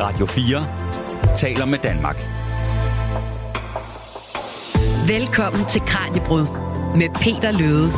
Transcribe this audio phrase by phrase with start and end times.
[0.00, 2.16] Radio 4 taler med Danmark.
[5.08, 6.46] Velkommen til Kranjebrud
[6.96, 7.90] med Peter Løde.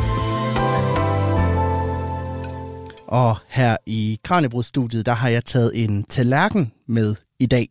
[3.09, 7.69] Og her i Kranjebrudstudiet, der har jeg taget en tallerken med i dag.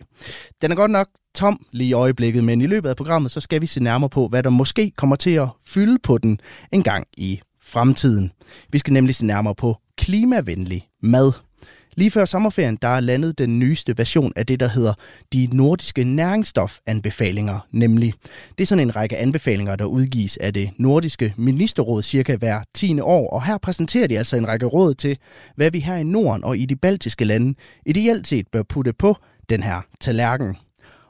[0.61, 3.61] Den er godt nok tom lige i øjeblikket, men i løbet af programmet, så skal
[3.61, 6.39] vi se nærmere på, hvad der måske kommer til at fylde på den
[6.73, 8.32] en gang i fremtiden.
[8.71, 11.48] Vi skal nemlig se nærmere på klimavenlig mad.
[12.00, 14.94] Lige før sommerferien, der er landet den nyeste version af det, der hedder
[15.34, 18.13] de nordiske næringsstofanbefalinger, nemlig.
[18.58, 22.99] Det er sådan en række anbefalinger, der udgives af det nordiske ministerråd cirka hver 10.
[22.99, 25.17] år, og her præsenterer de altså en række råd til,
[25.55, 29.17] hvad vi her i Norden og i de baltiske lande ideelt set bør putte på
[29.50, 30.55] den her tallerken.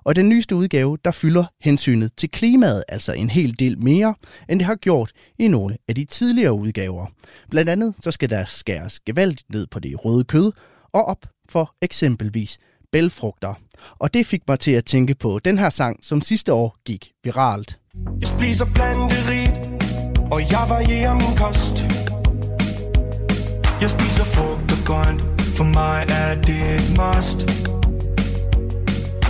[0.04, 4.16] Og den nyeste udgave, der fylder hensynet til klimaet altså en hel del mere,
[4.50, 7.06] end det har gjort i nogle af de tidligere udgaver.
[7.50, 10.52] Blandt andet så skal der skæres gevaldigt ned på det røde kød,
[10.94, 12.58] og op for eksempelvis
[12.92, 13.54] bælfrugter.
[14.00, 17.12] Og det fik mig til at tænke på den her sang, som sidste år gik
[17.24, 17.80] viralt.
[18.20, 19.58] Jeg spiser planterigt,
[20.32, 21.76] og jeg varierer min kost.
[23.82, 25.22] Jeg spiser frugt og grønt,
[25.58, 27.40] for mig er det et must.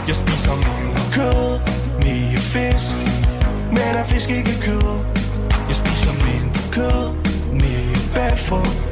[0.08, 1.60] Jeg spiser mindre kød,
[2.04, 2.96] mere fisk,
[3.76, 4.90] men er fisk ikke kød.
[5.68, 7.02] Jeg spiser mindre kød,
[7.62, 8.89] mere bælfrugt.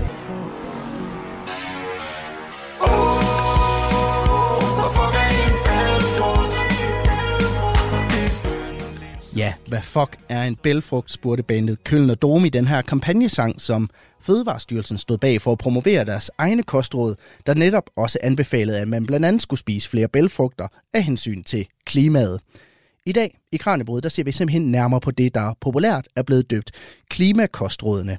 [9.38, 13.62] Ja, hvad fuck er en bælfrugt, spurgte bandet Køln og Dome i den her kampagnesang,
[13.62, 13.90] som
[14.22, 17.16] Fødevarestyrelsen stod bag for at promovere deres egne kostråd,
[17.48, 21.68] der netop også anbefalede, at man blandt andet skulle spise flere bælfrugter af hensyn til
[21.86, 22.40] klimaet.
[23.08, 26.50] I dag i Kranjebrud, der ser vi simpelthen nærmere på det, der populært er blevet
[26.50, 26.72] døbt
[27.10, 28.18] klimakostrådene.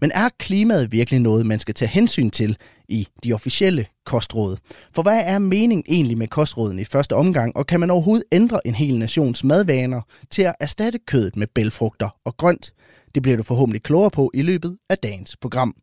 [0.00, 2.56] Men er klimaet virkelig noget, man skal tage hensyn til
[2.88, 4.56] i de officielle kostråd?
[4.94, 8.66] For hvad er meningen egentlig med kostrådene i første omgang, og kan man overhovedet ændre
[8.66, 12.72] en hel nations madvaner til at erstatte kødet med bælfrugter og grønt?
[13.14, 15.74] Det bliver du forhåbentlig klogere på i løbet af dagens program.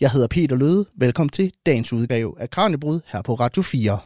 [0.00, 0.84] Jeg hedder Peter Løde.
[0.96, 3.98] Velkommen til dagens udgave af Kranjebrud her på Radio 4.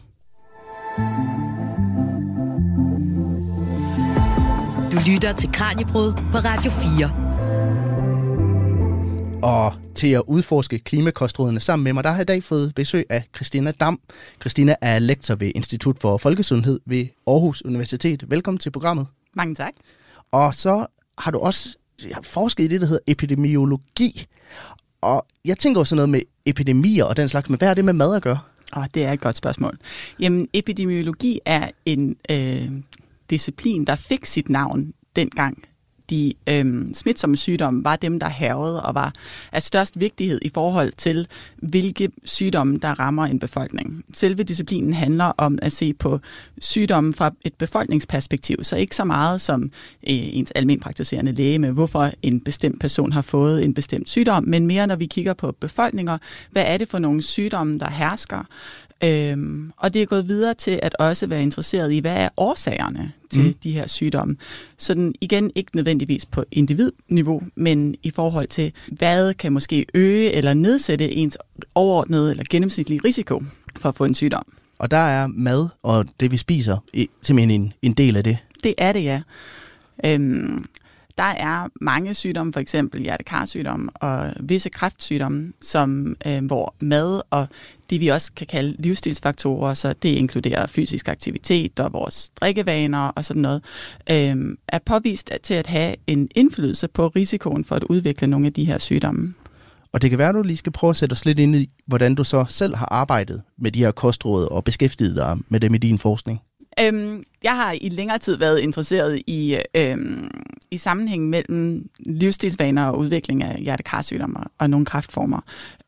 [5.08, 7.12] lytter til Kranjebrud på Radio 4.
[9.42, 13.06] Og til at udforske klimakostrådene sammen med mig, der har jeg i dag fået besøg
[13.10, 14.00] af Christina Dam.
[14.40, 18.30] Christina er lektor ved Institut for Folkesundhed ved Aarhus Universitet.
[18.30, 19.06] Velkommen til programmet.
[19.34, 19.72] Mange tak.
[20.32, 20.86] Og så
[21.18, 21.76] har du også
[22.22, 24.26] forsket i det, der hedder epidemiologi.
[25.00, 27.92] Og jeg tænker også noget med epidemier og den slags, men hvad er det med
[27.92, 28.38] mad at gøre?
[28.76, 29.78] Oh, det er et godt spørgsmål.
[30.20, 32.70] Jamen, epidemiologi er en øh,
[33.30, 35.64] disciplin, der fik sit navn dengang
[36.10, 39.12] de øhm, smitsomme sygdomme var dem, der hervede og var
[39.52, 44.04] af størst vigtighed i forhold til, hvilke sygdomme, der rammer en befolkning.
[44.12, 46.20] Selve disciplinen handler om at se på
[46.60, 49.70] sygdomme fra et befolkningsperspektiv, så ikke så meget som øh,
[50.36, 54.86] ens almenpraktiserende læge med, hvorfor en bestemt person har fået en bestemt sygdom, men mere
[54.86, 56.18] når vi kigger på befolkninger,
[56.50, 58.44] hvad er det for nogle sygdomme, der hersker,
[59.04, 63.12] Øhm, og det er gået videre til at også være interesseret i, hvad er årsagerne
[63.30, 63.54] til mm.
[63.54, 64.36] de her sygdomme.
[64.76, 70.32] Så den igen ikke nødvendigvis på individniveau, men i forhold til, hvad kan måske øge
[70.32, 71.38] eller nedsætte ens
[71.74, 73.42] overordnede eller gennemsnitlige risiko
[73.76, 74.46] for at få en sygdom.
[74.78, 76.76] Og der er mad og det, vi spiser,
[77.22, 78.38] simpelthen en, en del af det.
[78.64, 79.20] Det er det, ja.
[80.04, 80.64] Øhm,
[81.18, 87.46] der er mange sygdomme, for eksempel hjertekarsygdomme og visse kræftsygdomme, som, øh, hvor mad og
[87.90, 93.24] det vi også kan kalde livsstilsfaktorer, så det inkluderer fysisk aktivitet og vores drikkevaner og
[93.24, 93.62] sådan noget,
[94.10, 98.52] øh, er påvist til at have en indflydelse på risikoen for at udvikle nogle af
[98.52, 99.34] de her sygdomme.
[99.92, 101.70] Og det kan være, at du lige skal prøve at sætte os lidt ind i,
[101.86, 105.74] hvordan du så selv har arbejdet med de her kostråd og beskæftiget dig med dem
[105.74, 106.40] i din forskning.
[106.82, 110.30] Øhm, jeg har i længere tid været interesseret i, øhm,
[110.70, 115.40] i sammenhængen mellem livsstilsvaner og udvikling af hjertekarsygdomme og nogle kraftformer.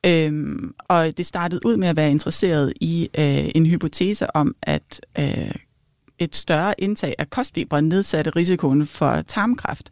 [0.07, 5.01] Øhm, og det startede ud med at være interesseret i øh, en hypotese om, at
[5.19, 5.55] øh,
[6.19, 9.91] et større indtag af kostfibre nedsatte risikoen for tarmkræft.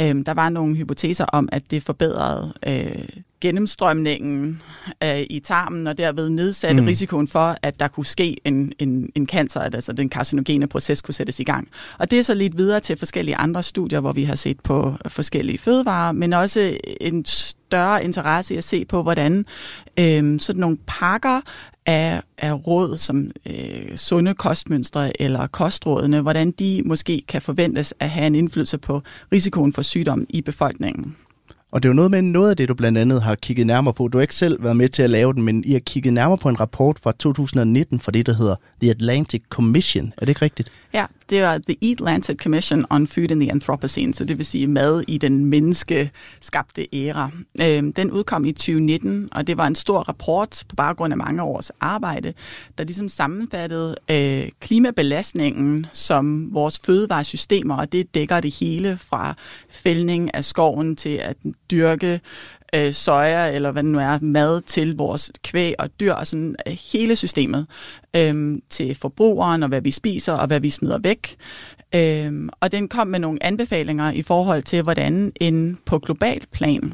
[0.00, 3.08] Øhm, der var nogle hypoteser om, at det forbedrede øh,
[3.40, 4.62] gennemstrømningen
[5.04, 6.86] øh, i tarmen, og derved nedsatte mm.
[6.86, 11.02] risikoen for, at der kunne ske en, en, en cancer, at altså den karcinogene proces
[11.02, 11.68] kunne sættes i gang.
[11.98, 14.94] Og det er så lidt videre til forskellige andre studier, hvor vi har set på
[15.06, 19.46] forskellige fødevarer, men også en større interesse i at se på, hvordan
[19.98, 21.40] øh, sådan nogle pakker
[21.86, 28.10] af, af råd som øh, sunde kostmønstre eller kostrådene, hvordan de måske kan forventes at
[28.10, 29.02] have en indflydelse på
[29.32, 31.16] risikoen for sygdom i befolkningen.
[31.70, 33.94] Og det er jo noget med noget af det, du blandt andet har kigget nærmere
[33.94, 34.08] på.
[34.08, 36.38] Du har ikke selv været med til at lave den, men I har kigget nærmere
[36.38, 40.12] på en rapport fra 2019 fra det, der hedder The Atlantic Commission.
[40.16, 40.72] Er det ikke rigtigt?
[40.92, 44.66] Ja, det var The Atlantic Commission on Food in the Anthropocene, så det vil sige
[44.66, 47.30] mad i den menneskeskabte æra.
[47.62, 51.42] Øhm, den udkom i 2019, og det var en stor rapport på baggrund af mange
[51.42, 52.34] års arbejde,
[52.78, 59.34] der ligesom sammenfattede øh, klimabelastningen som vores fødevaresystemer, og det dækker det hele fra
[59.70, 61.36] fældning af skoven til at
[61.70, 62.20] dyrke
[62.74, 66.56] øh, soja, eller hvad det nu er, mad til vores kvæg og dyr, og sådan
[66.66, 67.66] øh, hele systemet
[68.16, 71.36] øh, til forbrugeren, og hvad vi spiser, og hvad vi smider væk.
[71.94, 76.92] Øh, og den kom med nogle anbefalinger i forhold til, hvordan en på global plan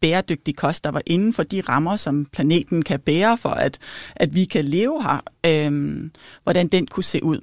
[0.00, 3.78] bæredygtig kost, der var inden for de rammer, som planeten kan bære for, at,
[4.16, 6.00] at vi kan leve her, øh,
[6.42, 7.40] hvordan den kunne se ud.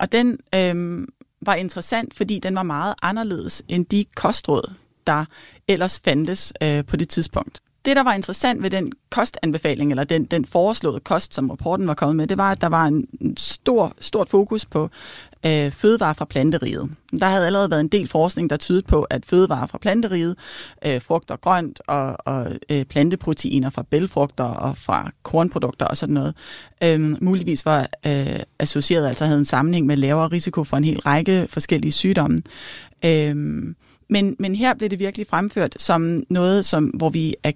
[0.00, 1.06] Og den øh,
[1.40, 4.72] var interessant, fordi den var meget anderledes end de kostråd,
[5.06, 5.24] der
[5.68, 7.60] ellers fandtes øh, på det tidspunkt.
[7.84, 11.94] Det, der var interessant ved den kostanbefaling, eller den, den foreslåede kost, som rapporten var
[11.94, 13.06] kommet med, det var, at der var en
[13.36, 14.90] stor, stort fokus på
[15.46, 16.90] øh, fødevarer fra planteriget.
[17.20, 20.36] Der havde allerede været en del forskning, der tydede på, at fødevarer fra planteriget,
[20.86, 26.14] øh, frugt og grønt og, og øh, planteproteiner fra bælfrugter og fra kornprodukter og sådan
[26.14, 26.34] noget,
[26.82, 31.00] øh, muligvis var øh, associeret, altså havde en sammenhæng med lavere risiko for en hel
[31.00, 32.38] række forskellige sygdomme.
[33.04, 33.64] Øh,
[34.12, 37.54] men, men her blev det virkelig fremført som noget, som, hvor vi af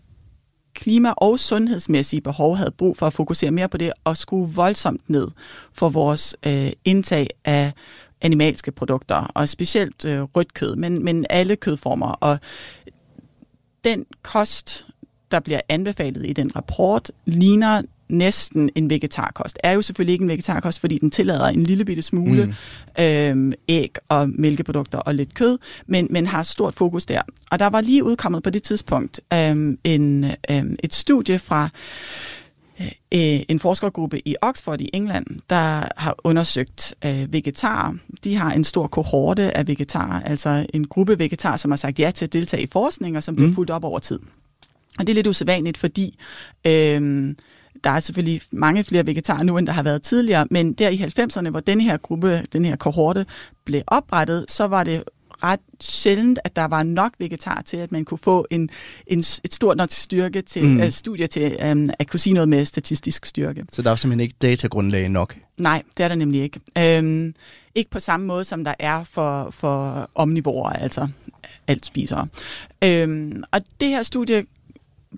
[0.75, 5.11] klima- og sundhedsmæssige behov havde brug for at fokusere mere på det og skrue voldsomt
[5.11, 5.29] ned
[5.73, 7.73] for vores øh, indtag af
[8.21, 12.07] animalske produkter, og specielt øh, rødt kød, men, men alle kødformer.
[12.07, 12.39] Og
[13.85, 14.87] den kost,
[15.31, 19.59] der bliver anbefalet i den rapport, ligner næsten en vegetarkost.
[19.63, 23.05] Er jo selvfølgelig ikke en vegetarkost, fordi den tillader en lille bitte smule mm.
[23.05, 27.23] øhm, æg og mælkeprodukter og lidt kød, men, men har stort fokus der.
[27.51, 31.69] Og der var lige udkommet på det tidspunkt øhm, en, øhm, et studie fra
[32.81, 37.95] øh, en forskergruppe i Oxford i England, der har undersøgt øh, vegetarer.
[38.25, 42.11] De har en stor kohorte af vegetarer, altså en gruppe vegetarer, som har sagt ja
[42.11, 43.55] til at deltage i forskning, og som bliver mm.
[43.55, 44.19] fuldt op over tid.
[44.99, 46.19] Og det er lidt usædvanligt, fordi
[46.67, 47.35] øh,
[47.85, 50.97] der er selvfølgelig mange flere vegetarer nu, end der har været tidligere, men der i
[50.97, 53.27] 90'erne, hvor denne her gruppe, den her kohorte
[53.65, 55.03] blev oprettet, så var det
[55.43, 58.71] ret sjældent, at der var nok vegetar til, at man kunne få en,
[59.07, 60.81] en, et stort nok styrke til mm.
[60.81, 63.65] uh, studier til um, at kunne sige noget med statistisk styrke.
[63.69, 65.37] Så der er simpelthen ikke datagrundlag nok?
[65.59, 67.01] Nej, det er der nemlig ikke.
[67.01, 67.35] Um,
[67.75, 71.09] ikke på samme måde, som der er for, for omnivorer, altså
[71.67, 72.29] alt spisere.
[72.87, 74.45] Um, og det her studie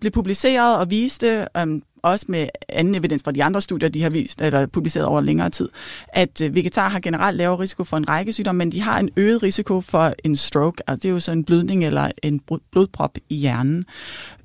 [0.00, 4.10] blev publiceret og viste um, også med anden evidens fra de andre studier, de har
[4.10, 5.68] vist, eller publiceret over længere tid,
[6.08, 9.10] at øh, vegetar har generelt lavere risiko for en række sygdomme, men de har en
[9.16, 12.40] øget risiko for en stroke, altså det er jo så en blødning eller en
[12.72, 13.84] blodprop i hjernen.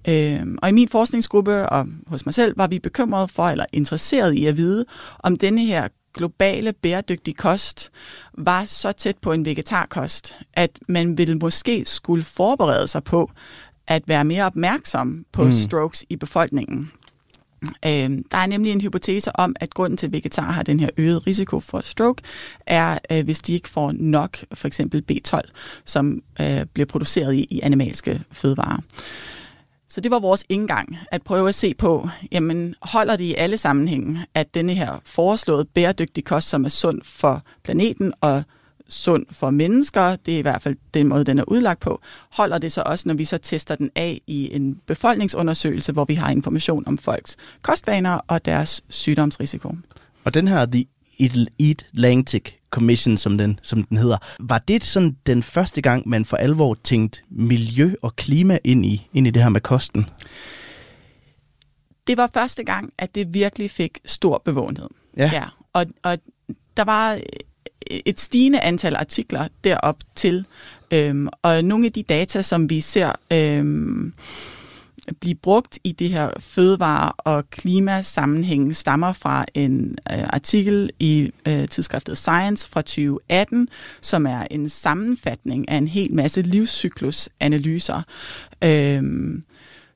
[0.07, 4.33] Øh, og i min forskningsgruppe og hos mig selv var vi bekymrede for, eller interesseret
[4.33, 4.85] i at vide,
[5.19, 7.91] om denne her globale bæredygtige kost
[8.37, 13.31] var så tæt på en vegetarkost, at man ville måske skulle forberede sig på
[13.87, 15.51] at være mere opmærksom på mm.
[15.51, 16.91] strokes i befolkningen.
[17.85, 20.89] Øh, der er nemlig en hypotese om, at grunden til, at vegetarer har den her
[20.97, 22.21] øgede risiko for stroke,
[22.67, 25.41] er, øh, hvis de ikke får nok, for eksempel B12,
[25.85, 28.81] som øh, bliver produceret i, i animalske fødevarer.
[29.89, 33.57] Så det var vores indgang, at prøve at se på, jamen holder det i alle
[33.57, 38.43] sammenhænge, at denne her foreslåede bæredygtige kost, som er sund for planeten og
[38.89, 42.57] sund for mennesker, det er i hvert fald den måde, den er udlagt på, holder
[42.57, 46.29] det så også, når vi så tester den af i en befolkningsundersøgelse, hvor vi har
[46.29, 49.75] information om folks kostvaner og deres sygdomsrisiko.
[50.23, 50.85] Og den her The
[51.19, 56.25] Eat Atlantic Commission, som den, som den hedder, var det sådan den første gang, man
[56.25, 60.05] for alvor tænkte miljø og klima ind i, ind i det her med kosten?
[62.07, 64.89] Det var første gang, at det virkelig fik stor bevågenhed.
[65.17, 65.29] Ja.
[65.33, 65.43] ja.
[65.73, 66.17] Og, og
[66.77, 67.19] der var
[68.05, 70.45] et stigende antal artikler derop til.
[70.91, 74.13] Øhm, og nogle af de data, som vi ser øhm,
[75.19, 81.67] blive brugt i det her fødevare- og klimasammenhæng, stammer fra en øh, artikel i øh,
[81.67, 83.69] tidsskriftet Science fra 2018,
[84.01, 88.01] som er en sammenfatning af en hel masse livscyklusanalyser.
[88.63, 89.43] Øhm,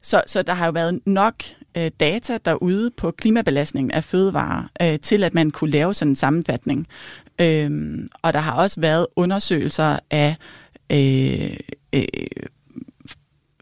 [0.02, 1.44] så, så der har jo været nok
[1.78, 6.16] øh, data derude på klimabelastningen af fødevarer, øh, til at man kunne lave sådan en
[6.16, 6.88] sammenfatning.
[7.42, 10.36] Øhm, og der har også været undersøgelser af
[10.92, 11.58] øh,
[11.94, 12.04] øh,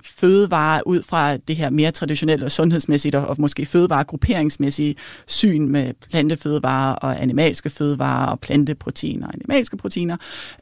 [0.03, 4.95] fødevarer ud fra det her mere traditionelle og sundhedsmæssigt og, og måske fødevaregrupperingsmæssige
[5.27, 10.17] syn med plantefødevarer og animalske fødevarer og planteproteiner og animalske proteiner.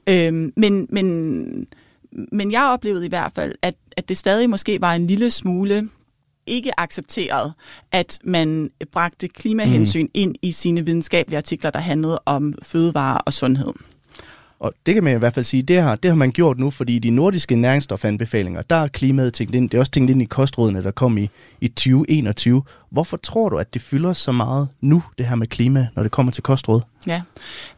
[0.10, 1.68] Øhm, men, men
[2.32, 5.90] men jeg oplevede i hvert fald, at, at det stadig måske var en lille smule
[6.48, 7.54] ikke accepteret,
[7.92, 10.12] at man bragte klimahensyn mm.
[10.14, 13.74] ind i sine videnskabelige artikler, der handlede om fødevare og sundhed.
[14.64, 16.70] Og det kan man i hvert fald sige, det har, det har man gjort nu,
[16.70, 19.70] fordi de nordiske næringsstofanbefalinger, der er klimaet tænkt ind.
[19.70, 21.30] Det er også tænkt ind i kostrådene, der kom i,
[21.62, 22.64] i 2021.
[22.90, 26.12] Hvorfor tror du, at det fylder så meget nu, det her med klima, når det
[26.12, 26.82] kommer til kostråd?
[27.08, 27.22] Ja,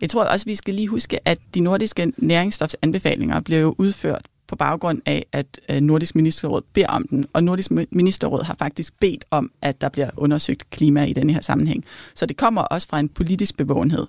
[0.01, 4.56] jeg tror også, vi skal lige huske, at de nordiske næringsstofsanbefalinger bliver jo udført på
[4.56, 7.25] baggrund af, at øh, Nordisk Ministerråd beder om den.
[7.34, 11.42] Og Nordisk Ministerråd har faktisk bedt om, at der bliver undersøgt klima i denne her
[11.42, 11.86] sammenhæng.
[12.14, 14.08] Så det kommer også fra en politisk bevågenhed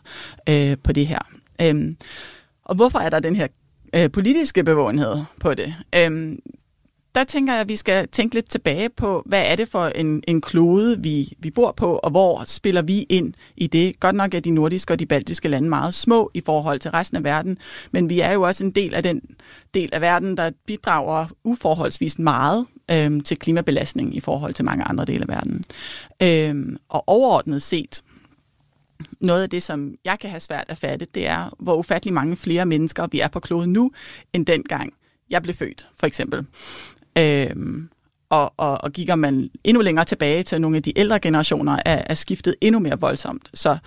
[0.49, 1.19] øh, på det her.
[1.63, 1.97] Øhm,
[2.65, 3.47] og hvorfor er der den her
[3.95, 5.75] øh, politiske bevågenhed på det?
[5.95, 6.39] Øhm,
[7.17, 10.23] der tænker jeg, at vi skal tænke lidt tilbage på, hvad er det for en,
[10.29, 14.01] en klode, vi, vi bor på, og hvor spiller vi ind i det?
[14.01, 17.17] Godt nok er de nordiske og de baltiske lande meget små i forhold til resten
[17.17, 17.59] af verden,
[17.91, 19.21] men vi er jo også en del af den
[19.75, 25.05] del af verden, der bidrager uforholdsvis meget øhm, til klimabelastning i forhold til mange andre
[25.05, 25.63] dele af verden.
[26.23, 28.03] Øhm, og overordnet set,
[29.21, 32.37] noget af det, som jeg kan have svært at fatte, det er, hvor ufattelig mange
[32.37, 33.91] flere mennesker vi er på kloden nu,
[34.33, 34.93] end dengang
[35.31, 36.47] jeg blev født, for eksempel.
[37.19, 37.89] Øhm,
[38.31, 42.03] og, og, og kigger man endnu længere tilbage til nogle af de ældre generationer, er,
[42.07, 43.51] er skiftet endnu mere voldsomt.
[43.55, 43.79] Så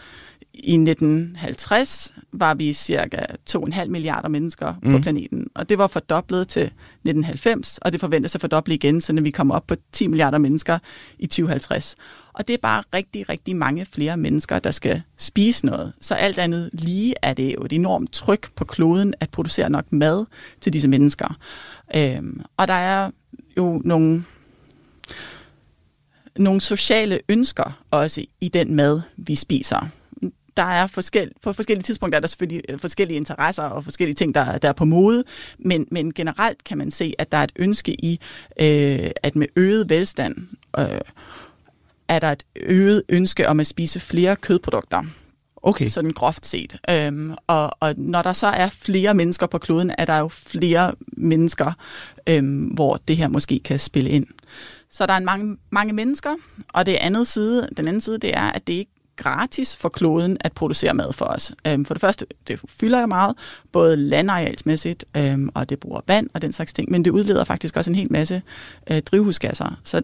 [0.53, 4.91] i 1950 var vi cirka 2,5 milliarder mennesker mm.
[4.91, 9.13] på planeten, og det var fordoblet til 1990, og det forventes at fordoble igen, så
[9.13, 10.79] når vi kommer op på 10 milliarder mennesker
[11.19, 11.95] i 2050.
[12.33, 15.93] Og det er bare rigtig, rigtig mange flere mennesker, der skal spise noget.
[16.01, 19.86] Så alt andet lige er det jo et enormt tryk på kloden at producere nok
[19.91, 20.25] mad
[20.62, 21.38] til disse mennesker.
[21.95, 23.12] Øhm, og der er
[23.58, 24.24] jo nogle,
[26.38, 29.88] nogle sociale ønsker også i den mad, vi spiser.
[30.58, 34.36] Der er forskel, på forskellige tidspunkter er der selvfølgelig øh, forskellige interesser og forskellige ting,
[34.36, 35.24] der, der er på mode,
[35.60, 38.20] men, men generelt kan man se, at der er et ønske i,
[38.62, 40.36] øh, at med øget velstand
[40.79, 41.01] øh,
[42.08, 45.03] er der et øget ønske om at spise flere kødprodukter.
[45.62, 45.88] Okay.
[45.88, 46.78] Sådan groft set.
[46.89, 50.92] Øhm, og, og når der så er flere mennesker på kloden, er der jo flere
[51.08, 51.72] mennesker,
[52.28, 54.28] øhm, hvor det her måske kan spille ind.
[54.89, 56.36] Så der er en mange, mange mennesker,
[56.74, 60.38] og det andet side, den anden side, det er, at det ikke gratis for kloden
[60.42, 61.54] at producere mad for os.
[61.68, 63.36] Øhm, for det første, det fylder jo meget,
[63.72, 67.78] både landarealsmæssigt, øhm, og det bruger vand og den slags ting, men det udleder faktisk
[67.78, 68.42] også en hel masse
[68.92, 69.80] øh, drivhusgasser.
[69.84, 70.01] Så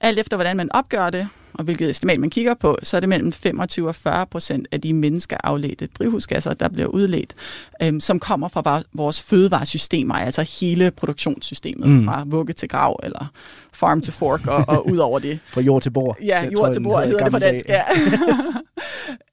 [0.00, 3.08] alt efter hvordan man opgør det, og hvilket estimat man kigger på, så er det
[3.08, 7.34] mellem 25 og 40 procent af de menneskeafledte drivhusgasser, der bliver udledt,
[7.82, 12.04] øhm, som kommer fra vores fødevaresystemer, altså hele produktionssystemet, mm.
[12.04, 13.26] fra vugge til grav, eller
[13.72, 15.38] farm to fork, og, og ud over det.
[15.54, 16.16] fra jord til bord.
[16.22, 17.82] Ja, jord til bord hedder det på dansk, ja.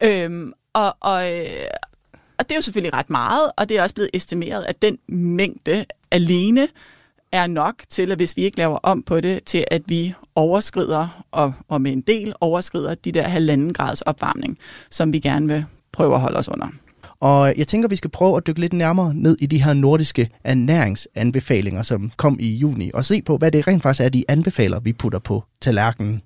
[0.26, 1.46] øhm, og, og, øh,
[2.38, 4.98] og det er jo selvfølgelig ret meget, og det er også blevet estimeret, at den
[5.08, 6.68] mængde alene
[7.34, 11.24] er nok til, at hvis vi ikke laver om på det, til at vi overskrider,
[11.32, 14.58] og, og med en del overskrider, de der halvanden grads opvarmning,
[14.90, 16.68] som vi gerne vil prøve at holde os under.
[17.20, 20.30] Og jeg tænker, vi skal prøve at dykke lidt nærmere ned i de her nordiske
[20.44, 24.80] ernæringsanbefalinger, som kom i juni, og se på, hvad det rent faktisk er, de anbefaler,
[24.80, 26.22] vi putter på tallerkenen.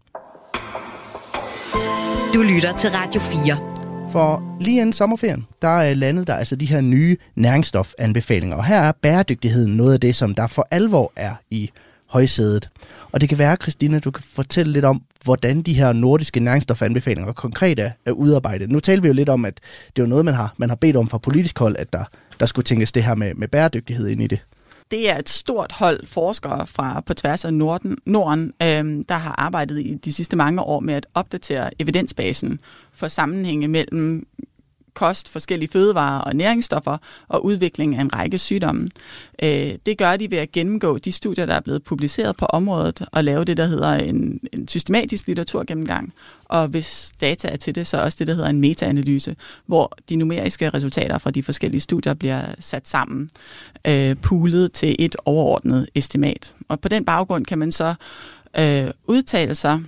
[2.33, 3.76] Du lytter til Radio 4.
[4.11, 8.55] For lige inden sommerferien, der øh, er landet der altså de her nye næringsstofanbefalinger.
[8.55, 11.71] Og her er bæredygtigheden noget af det, som der for alvor er i
[12.05, 12.69] højsædet.
[13.11, 17.33] Og det kan være, Christina, du kan fortælle lidt om, hvordan de her nordiske næringsstofanbefalinger
[17.33, 18.71] konkret er, er udarbejdet.
[18.71, 19.59] Nu taler vi jo lidt om, at
[19.95, 22.03] det er noget, man har, man har bedt om fra politisk hold, at der,
[22.39, 24.39] der skulle tænkes det her med, med bæredygtighed ind i det
[24.91, 29.35] det er et stort hold forskere fra på tværs af Norden, Norden øhm, der har
[29.37, 32.59] arbejdet i de sidste mange år med at opdatere evidensbasen
[32.93, 34.27] for sammenhænge mellem
[34.97, 38.89] kost, forskellige fødevarer og næringsstoffer og udvikling af en række sygdomme.
[39.43, 43.05] Øh, det gør de ved at gennemgå de studier, der er blevet publiceret på området
[43.11, 46.13] og lave det, der hedder en, en systematisk litteraturgennemgang.
[46.45, 49.35] Og hvis data er til det, så også det, der hedder en metaanalyse,
[49.65, 53.29] hvor de numeriske resultater fra de forskellige studier bliver sat sammen,
[53.87, 56.55] øh, poolet til et overordnet estimat.
[56.67, 57.95] Og på den baggrund kan man så
[58.59, 59.81] øh, udtale sig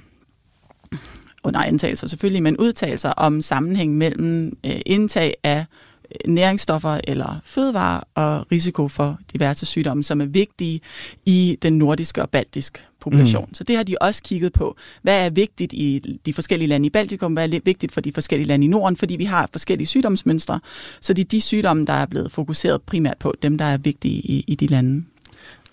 [1.44, 5.66] under antagelser selvfølgelig, men udtalelser om sammenhæng mellem øh, indtag af
[6.12, 10.82] øh, næringsstoffer eller fødevarer og risiko for diverse sygdomme, som er vigtige
[11.26, 13.46] i den nordiske og baltiske population.
[13.48, 13.54] Mm.
[13.54, 14.76] Så det har de også kigget på.
[15.02, 17.34] Hvad er vigtigt i de forskellige lande i Baltikum?
[17.34, 18.98] Hvad er vigtigt for de forskellige lande i Norden?
[18.98, 20.60] Fordi vi har forskellige sygdomsmønstre.
[21.02, 24.22] Så det er de sygdomme, der er blevet fokuseret primært på, dem der er vigtige
[24.22, 25.04] i, i de lande.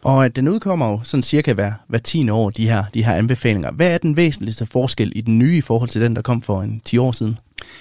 [0.05, 3.15] Og øh, den udkommer jo sådan cirka hver, hver 10 år, de her, de her
[3.15, 3.73] anbefalinger.
[3.73, 6.63] Hvad er den væsentligste forskel i den nye i forhold til den, der kom for
[6.63, 7.39] en 10 år siden?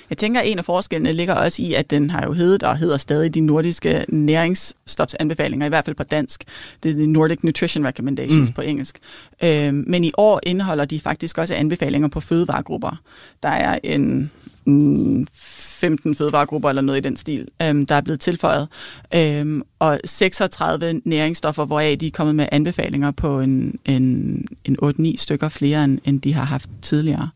[0.10, 2.77] Jeg tænker, at en af forskellene ligger også i, at den har jo heddet og
[2.77, 6.44] hedder stadig de nordiske næringsstofsanbefalinger, i hvert fald på dansk.
[6.84, 8.53] Det er de Nordic Nutrition Recommendations mm.
[8.53, 9.00] på engelsk.
[9.44, 13.01] Øhm, men i år indeholder de faktisk også anbefalinger på fødevaregrupper.
[13.44, 14.32] Der er en
[14.65, 18.67] mm, 15 fødevaregrupper eller noget i den stil, øhm, der er blevet tilføjet.
[19.15, 25.17] Øhm, og 36 næringsstoffer, hvoraf de er kommet med anbefalinger på en, en, en 8-9
[25.17, 27.29] stykker flere, end, end de har haft tidligere.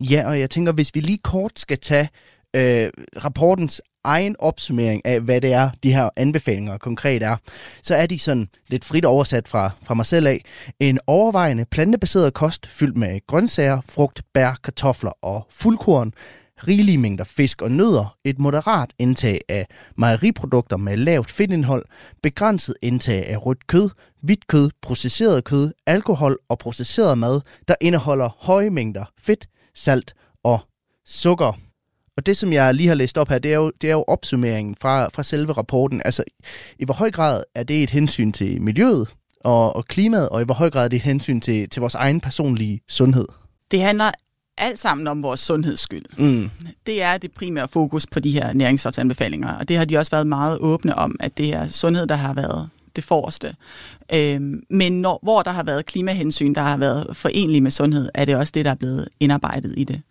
[0.00, 2.08] Ja, og jeg tænker, hvis vi lige kort skal tage
[2.56, 2.90] øh,
[3.24, 7.36] rapportens egen opsummering af, hvad det er, de her anbefalinger konkret er,
[7.82, 10.44] så er de sådan lidt frit oversat fra, fra mig selv af.
[10.80, 16.12] En overvejende plantebaseret kost fyldt med grøntsager, frugt, bær, kartofler og fuldkorn,
[16.68, 21.84] rigelige mængder fisk og nødder, et moderat indtag af mejeriprodukter med lavt fedtindhold,
[22.22, 23.90] begrænset indtag af rødt kød,
[24.22, 30.14] hvidt kød, processeret kød, alkohol og processeret mad, der indeholder høje mængder fedt, salt
[30.44, 30.60] og
[31.06, 31.52] sukker.
[32.16, 34.04] Og det, som jeg lige har læst op her, det er jo, det er jo
[34.08, 36.02] opsummeringen fra, fra selve rapporten.
[36.04, 36.24] Altså,
[36.78, 39.08] i hvor høj grad er det et hensyn til miljøet
[39.40, 41.94] og, og klimaet, og i hvor høj grad er det et hensyn til, til vores
[41.94, 43.26] egen personlige sundhed?
[43.70, 44.10] Det handler
[44.58, 46.04] alt sammen om vores sundhedsskyld.
[46.18, 46.50] Mm.
[46.86, 50.26] Det er det primære fokus på de her næringsstofsanbefalinger, og det har de også været
[50.26, 53.54] meget åbne om, at det er sundhed, der har været det forreste.
[54.12, 58.24] Øhm, men når, hvor der har været klimahensyn, der har været forenlige med sundhed, er
[58.24, 60.02] det også det, der er blevet indarbejdet i det.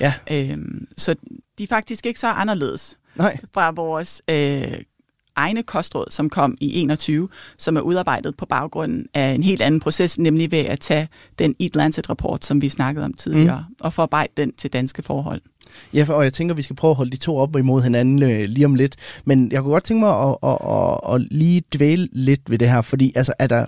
[0.00, 0.14] Ja.
[0.30, 1.14] Øhm, så
[1.58, 3.38] de er faktisk ikke så anderledes Nej.
[3.54, 4.78] fra vores øh,
[5.36, 9.80] egne kostråd, som kom i 21, som er udarbejdet på baggrund af en helt anden
[9.80, 13.74] proces, nemlig ved at tage den Eat Lancet-rapport, som vi snakkede om tidligere, mm.
[13.80, 15.40] og forarbejde den til danske forhold.
[15.94, 18.44] Ja, og jeg tænker, vi skal prøve at holde de to op imod hinanden øh,
[18.44, 18.96] lige om lidt.
[19.24, 22.70] Men jeg kunne godt tænke mig at, at, at, at lige dvæle lidt ved det
[22.70, 23.66] her, fordi altså, er der,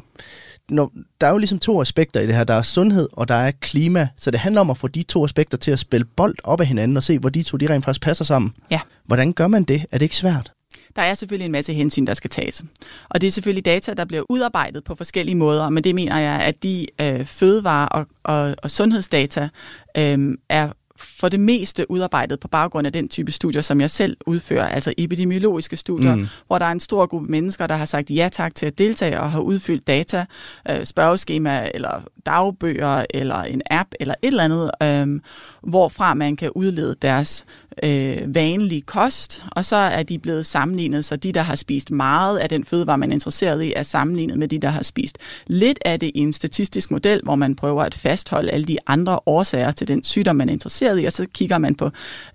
[0.69, 2.45] når, der er jo ligesom to aspekter i det her.
[2.45, 4.09] Der er sundhed, og der er klima.
[4.17, 6.67] Så det handler om at få de to aspekter til at spille bold op af
[6.67, 8.53] hinanden og se, hvor de to de rent faktisk passer sammen.
[8.71, 8.81] Ja.
[9.05, 9.87] Hvordan gør man det?
[9.93, 10.53] Er det ikke svært?
[10.97, 12.65] Der er selvfølgelig en masse hensyn, der skal tages.
[13.09, 16.41] Og det er selvfølgelig data, der bliver udarbejdet på forskellige måder, men det mener jeg,
[16.41, 19.49] at de øh, fødevare- og, og, og sundhedsdata
[19.97, 24.17] øh, er for det meste udarbejdet på baggrund af den type studier, som jeg selv
[24.27, 26.27] udfører, altså epidemiologiske studier, mm.
[26.47, 29.21] hvor der er en stor gruppe mennesker, der har sagt ja tak til at deltage
[29.21, 30.25] og har udfyldt data,
[30.71, 35.21] øh, spørgeskema eller dagbøger eller en app eller et eller andet, øh,
[35.63, 37.47] hvorfra man kan udlede deres
[37.83, 42.39] øh, vanlige kost, og så er de blevet sammenlignet, så de, der har spist meget
[42.39, 45.79] af den fødevare, man er interesseret i, er sammenlignet med de, der har spist lidt
[45.85, 49.71] af det i en statistisk model, hvor man prøver at fastholde alle de andre årsager
[49.71, 51.85] til den sygdom, man er interesseret i, og så kigger man på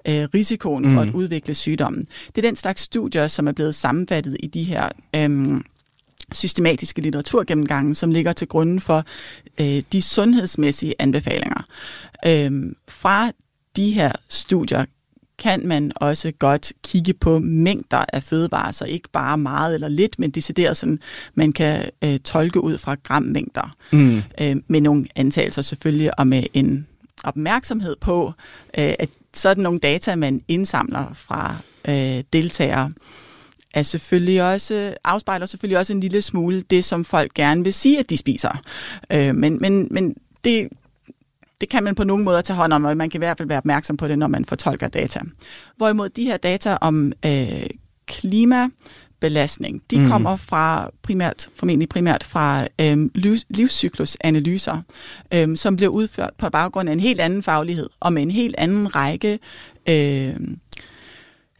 [0.08, 0.93] øh, risikoen mm.
[0.93, 2.08] for at udvikle sygdommen.
[2.27, 5.62] Det er den slags studier, som er blevet sammenfattet i de her øh,
[6.32, 9.04] systematiske litteraturgennemgange, som ligger til grund for
[9.60, 11.63] øh, de sundhedsmæssige anbefalinger.
[12.25, 13.32] Øh, fra
[13.75, 14.86] de her studier
[15.41, 20.19] kan man også godt kigge på mængder af fødevarer, så ikke bare meget eller lidt,
[20.19, 20.99] men decideret sådan,
[21.36, 23.75] man kan øh, tolke ud fra grammængder.
[23.91, 24.21] Mm.
[24.41, 26.88] Øh, med nogle antagelser selvfølgelig, og med en
[27.23, 28.34] opmærksomhed på,
[28.77, 31.56] øh, at sådan nogle data, man indsamler fra
[31.88, 32.91] øh, deltagere,
[33.73, 37.99] er selvfølgelig også, afspejler selvfølgelig også en lille smule det, som folk gerne vil sige,
[37.99, 38.62] at de spiser.
[39.10, 40.67] Øh, men, men, men det,
[41.62, 43.47] det kan man på nogen måde tage hånd om, og man kan i hvert fald
[43.47, 45.19] være opmærksom på det, når man fortolker data.
[45.78, 47.65] Hvorimod de her data om øh,
[48.06, 48.67] klima,
[49.21, 49.82] belastning.
[49.91, 50.08] De mm.
[50.08, 53.12] kommer fra primært, formentlig primært fra øhm,
[53.50, 54.82] livscyklusanalyser,
[55.34, 58.56] øhm, som bliver udført på baggrund af en helt anden faglighed og med en helt
[58.58, 59.39] anden række
[59.89, 60.60] øhm,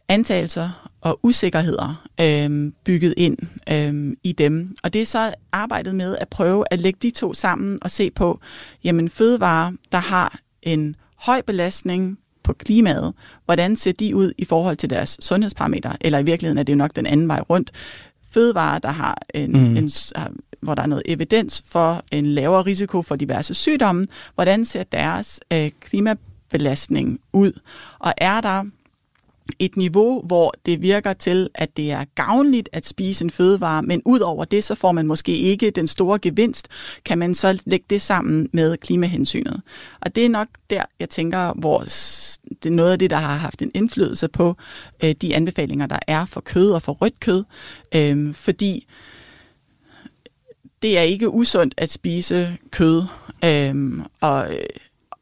[0.08, 3.38] antagelser og usikkerheder øhm, bygget ind
[3.72, 4.76] øhm, i dem.
[4.82, 8.10] Og det er så arbejdet med at prøve at lægge de to sammen og se
[8.10, 8.40] på,
[8.84, 13.12] jamen fødevarer, der har en høj belastning på klimaet,
[13.44, 15.96] hvordan ser de ud i forhold til deres sundhedsparametre?
[16.00, 17.70] Eller i virkeligheden er det jo nok den anden vej rundt.
[18.30, 19.76] Fødevarer, der har en, mm.
[19.76, 19.90] en,
[20.60, 25.40] hvor der er noget evidens for en lavere risiko for diverse sygdomme, hvordan ser deres
[25.52, 27.52] øh, klimabelastning ud?
[27.98, 28.64] Og er der
[29.58, 34.02] et niveau, hvor det virker til, at det er gavnligt at spise en fødevare, men
[34.04, 36.68] ud over det, så får man måske ikke den store gevinst,
[37.04, 39.62] kan man så lægge det sammen med klimahensynet.
[40.00, 41.78] Og det er nok der, jeg tænker, hvor
[42.62, 44.56] det er noget af det, der har haft en indflydelse på
[45.04, 47.44] øh, de anbefalinger, der er for kød og for rødt kød,
[47.94, 48.86] øh, fordi
[50.82, 53.02] det er ikke usundt at spise kød,
[53.44, 54.48] øhm, øh, og,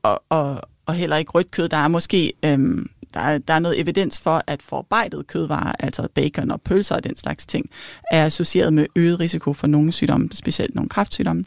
[0.03, 1.69] og, og, og heller ikke rødt kød.
[1.69, 2.33] Der er måske...
[2.45, 6.95] Øh, der er, der er noget evidens for, at forarbejdet kødvarer, altså bacon og pølser
[6.95, 7.71] og den slags ting,
[8.13, 11.45] er associeret med øget risiko for nogle sygdomme, specielt nogle kræftsygdomme.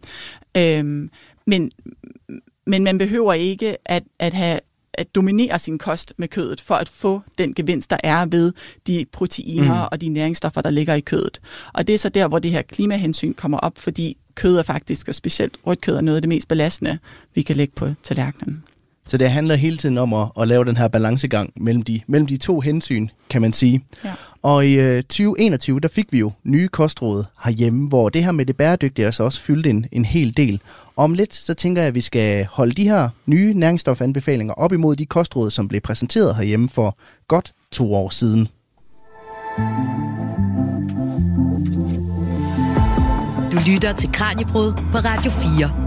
[0.58, 1.10] Øhm,
[1.48, 1.72] men,
[2.66, 4.60] men man behøver ikke at, at have
[4.94, 8.54] at dominere sin kost med kødet, for at få den gevinst, der er ved
[8.88, 9.88] de proteiner mm.
[9.92, 11.42] og de næringsstoffer, der ligger i kødet.
[11.74, 15.08] Og det er så der, hvor det her klimahensyn kommer op, fordi kød er faktisk,
[15.08, 17.00] og specielt rødt kød, er noget af det mest belastende,
[17.36, 18.64] vi kan lægge på tallerkenen.
[19.08, 22.28] Så det handler hele tiden om at, at lave den her balancegang mellem de, mellem
[22.28, 23.84] de to hensyn, kan man sige.
[24.06, 24.14] Ja.
[24.42, 28.46] Og i øh, 2021, der fik vi jo nye kostråd herhjemme, hvor det her med
[28.46, 30.62] det bæredygtige altså også fyldte en, en hel del.
[30.96, 34.96] Om lidt, så tænker jeg, at vi skal holde de her nye næringsstofanbefalinger op imod
[34.96, 38.48] de kostråd, som blev præsenteret herhjemme for godt to år siden.
[43.52, 45.83] Du lytter til Kranjebrud på Radio 4.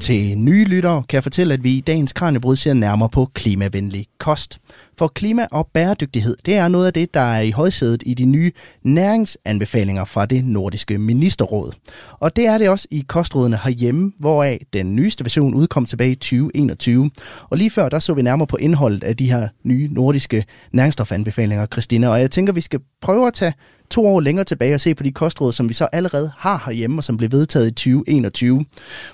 [0.00, 4.06] Til nye lyttere kan jeg fortælle, at vi i dagens Kranjebrud ser nærmere på klimavenlig
[4.18, 4.58] kost.
[4.98, 8.24] For klima og bæredygtighed, det er noget af det, der er i højsædet i de
[8.24, 11.72] nye næringsanbefalinger fra det nordiske ministerråd.
[12.12, 16.14] Og det er det også i kostrådene herhjemme, hvoraf den nyeste version udkom tilbage i
[16.14, 17.10] 2021.
[17.50, 21.66] Og lige før, der så vi nærmere på indholdet af de her nye nordiske næringsstofanbefalinger,
[21.66, 22.08] Christina.
[22.08, 23.52] Og jeg tænker, vi skal prøve at tage
[23.90, 26.98] to år længere tilbage og se på de kostråd, som vi så allerede har herhjemme,
[26.98, 28.64] og som blev vedtaget i 2021.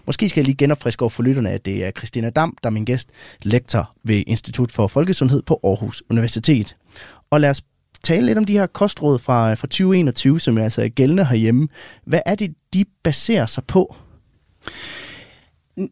[0.07, 2.73] Måske skal jeg lige genopfriske over for lytterne, at det er Christina Dam, der er
[2.73, 3.09] min gæst,
[3.43, 6.77] lektor ved Institut for Folkesundhed på Aarhus Universitet.
[7.31, 7.63] Og lad os
[8.03, 11.69] tale lidt om de her kostråd fra, fra 2021, som er altså gældende herhjemme.
[12.07, 13.97] Hvad er det, de baserer sig på?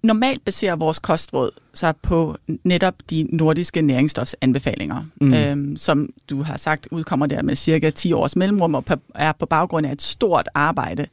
[0.02, 5.34] Normalt baserer vores kostråd sig på netop de nordiske næringsstofsanbefalinger, mm.
[5.34, 9.46] øhm, som du har sagt udkommer der med cirka 10 års mellemrum og er på
[9.46, 11.06] baggrund af et stort arbejde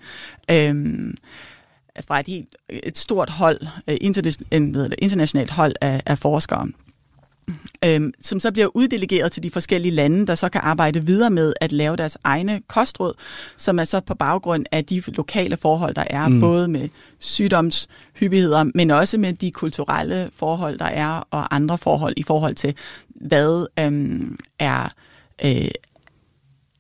[0.52, 1.18] øhm,
[2.08, 6.68] fra et helt et stort hold, øh, internationalt hold af, af forskere
[7.86, 11.54] øhm, som så bliver uddelegeret til de forskellige lande, der så kan arbejde videre med
[11.62, 13.14] at lave deres egne kostråd,
[13.58, 16.40] som er så på baggrund af de lokale forhold, der er, mm.
[16.40, 22.24] både med sygdomshyppigheder, men også med de kulturelle forhold, der er, og andre forhold i
[22.24, 22.76] forhold til,
[23.08, 24.94] hvad øhm, er
[25.46, 25.68] øh,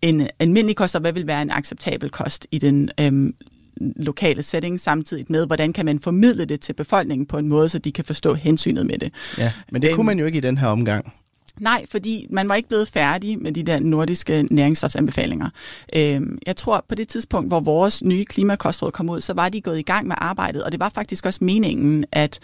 [0.01, 3.35] en almindelig kost, og hvad vil være en acceptabel kost i den øhm,
[3.79, 7.79] lokale setting, samtidig med, hvordan kan man formidle det til befolkningen på en måde, så
[7.79, 9.13] de kan forstå hensynet med det.
[9.37, 11.13] Ja, men det kunne man jo ikke i den her omgang.
[11.59, 15.49] Nej, fordi man var ikke blevet færdig med de der nordiske næringsstofsanbefalinger.
[15.95, 19.61] Øhm, jeg tror, på det tidspunkt, hvor vores nye klimakostråd kom ud, så var de
[19.61, 22.39] gået i gang med arbejdet, og det var faktisk også meningen, at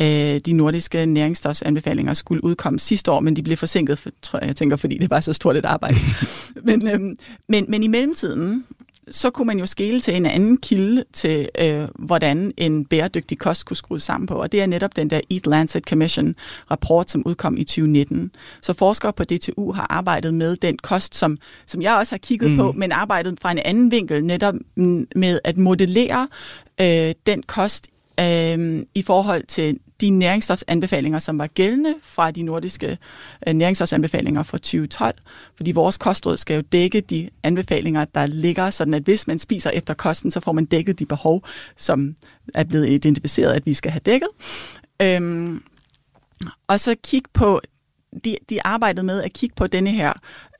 [0.00, 4.56] øh, de nordiske næringsstofsanbefalinger skulle udkomme sidste år, men de blev forsinket, tror jeg, jeg
[4.56, 5.96] tænker, fordi det var så stort et arbejde.
[6.66, 8.64] men, øhm, men, men i mellemtiden,
[9.10, 13.66] så kunne man jo skele til en anden kilde til, øh, hvordan en bæredygtig kost
[13.66, 16.34] kunne skrues sammen på, og det er netop den der Eat Lancet Commission
[16.70, 18.30] rapport, som udkom i 2019.
[18.62, 22.50] Så forskere på DTU har arbejdet med den kost, som, som jeg også har kigget
[22.50, 22.56] mm.
[22.56, 24.54] på, men arbejdet fra en anden vinkel, netop
[25.16, 26.28] med at modellere
[26.80, 27.88] øh, den kost
[28.20, 32.98] øh, i forhold til de næringsstofsanbefalinger, som var gældende fra de nordiske
[33.46, 35.14] øh, næringsstofsanbefalinger fra 2012.
[35.56, 39.70] Fordi vores kostråd skal jo dække de anbefalinger, der ligger, sådan at hvis man spiser
[39.70, 41.44] efter kosten, så får man dækket de behov,
[41.76, 42.16] som
[42.54, 44.28] er blevet identificeret, at vi skal have dækket.
[45.02, 45.62] Øhm,
[46.68, 47.60] og så kig på
[48.24, 50.12] de, de arbejdede med at kigge på denne her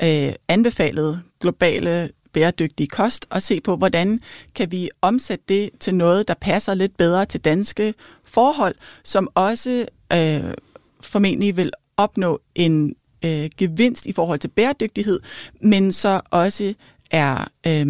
[0.03, 4.21] øh, anbefalede globale bæredygtig kost og se på, hvordan
[4.55, 9.87] kan vi omsætte det til noget, der passer lidt bedre til danske forhold, som også
[10.13, 10.55] øh,
[11.01, 15.21] formentlig vil opnå en øh, gevinst i forhold til bæredygtighed,
[15.61, 16.75] men så også
[17.11, 17.87] er øh,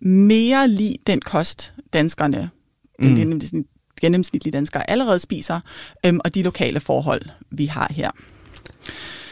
[0.00, 2.50] mere lige den kost, danskerne,
[2.98, 3.16] mm.
[3.16, 3.66] den
[4.00, 5.60] gennemsnitlige danskere allerede spiser,
[6.06, 8.10] øh, og de lokale forhold, vi har her.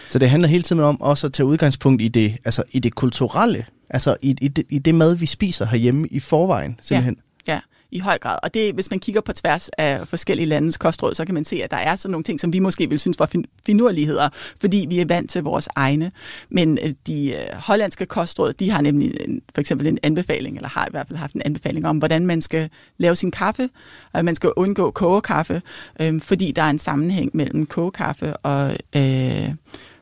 [0.08, 2.94] Så det handler hele tiden om også at tage udgangspunkt i det, altså i det
[2.94, 7.16] kulturelle, altså i, i, det, i det mad, vi spiser herhjemme i forvejen, simpelthen.
[7.46, 8.36] Ja, ja i høj grad.
[8.42, 11.62] Og det, hvis man kigger på tværs af forskellige landes kostråd, så kan man se,
[11.64, 13.30] at der er sådan nogle ting, som vi måske vil synes var
[13.66, 14.28] finurligheder,
[14.60, 16.10] fordi vi er vant til vores egne.
[16.48, 20.68] Men øh, de øh, hollandske kostråd, de har nemlig en, for eksempel en anbefaling, eller
[20.68, 23.68] har i hvert fald haft en anbefaling om, hvordan man skal lave sin kaffe,
[24.12, 25.62] og man skal undgå kogekaffe,
[26.00, 29.50] øh, fordi der er en sammenhæng mellem kogekaffe og øh,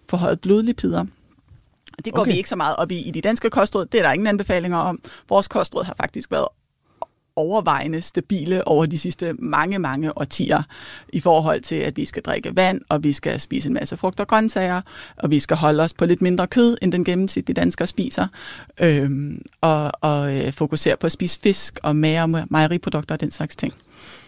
[0.08, 1.04] forhøjet blodlipider.
[2.04, 2.32] Det går okay.
[2.32, 3.86] vi ikke så meget op i i de danske kostråd.
[3.86, 5.00] Det er der ingen anbefalinger om.
[5.28, 6.48] Vores kostråd har faktisk været
[7.36, 10.62] overvejende stabile over de sidste mange, mange årtier
[11.08, 14.20] i forhold til, at vi skal drikke vand, og vi skal spise en masse frugt
[14.20, 14.80] og grøntsager,
[15.16, 18.26] og vi skal holde os på lidt mindre kød, end den gennemsnitlige dansker spiser,
[18.80, 23.56] øhm, og, og øh, fokusere på at spise fisk og mager mejeriprodukter og den slags
[23.56, 23.74] ting.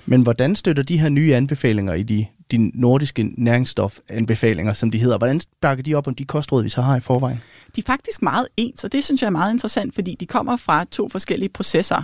[0.07, 5.19] Men hvordan støtter de her nye anbefalinger i de de nordiske næringsstofanbefalinger, som de hedder.
[5.19, 7.41] Hvordan bakker de op om de kostråd, vi så har i forvejen?
[7.77, 10.57] De er faktisk meget ens, og det synes jeg er meget interessant, fordi de kommer
[10.57, 12.03] fra to forskellige processer.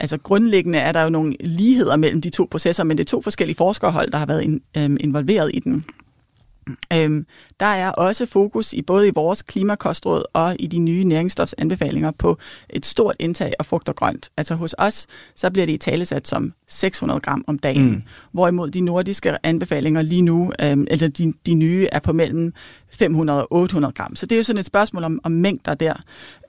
[0.00, 3.22] Altså grundlæggende er der jo nogle ligheder mellem de to processer, men det er to
[3.22, 5.84] forskellige forskerhold, der har været in, øhm, involveret i den.
[6.92, 7.26] Øhm,
[7.62, 12.38] der er også fokus i både i vores klimakostråd og i de nye næringsstofsanbefalinger på
[12.70, 14.30] et stort indtag af frugt og grønt.
[14.36, 18.02] Altså hos os, så bliver det i talesat som 600 gram om dagen, mm.
[18.32, 22.52] hvorimod de nordiske anbefalinger lige nu, øhm, eller de, de nye, er på mellem
[22.92, 24.16] 500 og 800 gram.
[24.16, 25.94] Så det er jo sådan et spørgsmål om, om mængder der.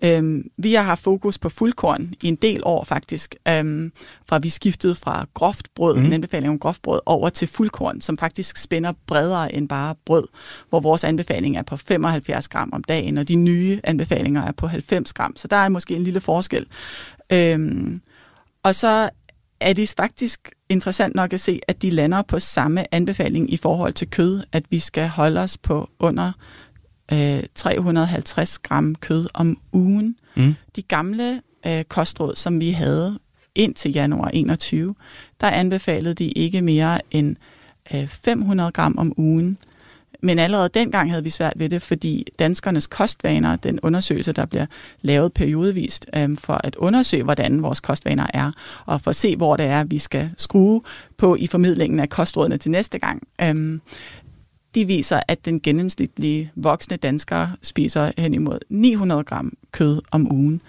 [0.03, 3.91] Øhm, vi har haft fokus på fuldkorn i en del år faktisk, øhm,
[4.29, 6.05] fra vi skiftede fra groft brød, mm.
[6.05, 10.27] en anbefaling om groft brød, over til fuldkorn, som faktisk spænder bredere end bare brød,
[10.69, 14.67] hvor vores anbefaling er på 75 gram om dagen, og de nye anbefalinger er på
[14.67, 15.35] 90 gram.
[15.35, 16.65] Så der er måske en lille forskel.
[17.31, 18.01] Øhm,
[18.63, 19.09] og så
[19.59, 23.93] er det faktisk interessant nok at se, at de lander på samme anbefaling i forhold
[23.93, 26.31] til kød, at vi skal holde os på under
[27.13, 30.15] øh, 350 gram kød om ugen.
[30.35, 30.55] Mm.
[30.75, 33.19] De gamle øh, kostråd, som vi havde
[33.55, 34.95] indtil januar 21,
[35.41, 37.35] der anbefalede de ikke mere end
[37.93, 39.57] øh, 500 gram om ugen.
[40.23, 44.65] Men allerede dengang havde vi svært ved det, fordi danskernes kostvaner, den undersøgelse, der bliver
[45.01, 48.51] lavet periodevist øhm, for at undersøge, hvordan vores kostvaner er,
[48.85, 50.81] og for at se, hvor det er, vi skal skrue
[51.17, 53.81] på i formidlingen af kostrådene til næste gang, øhm,
[54.75, 60.61] de viser, at den gennemsnitlige voksne dansker spiser hen imod 900 gram kød om ugen.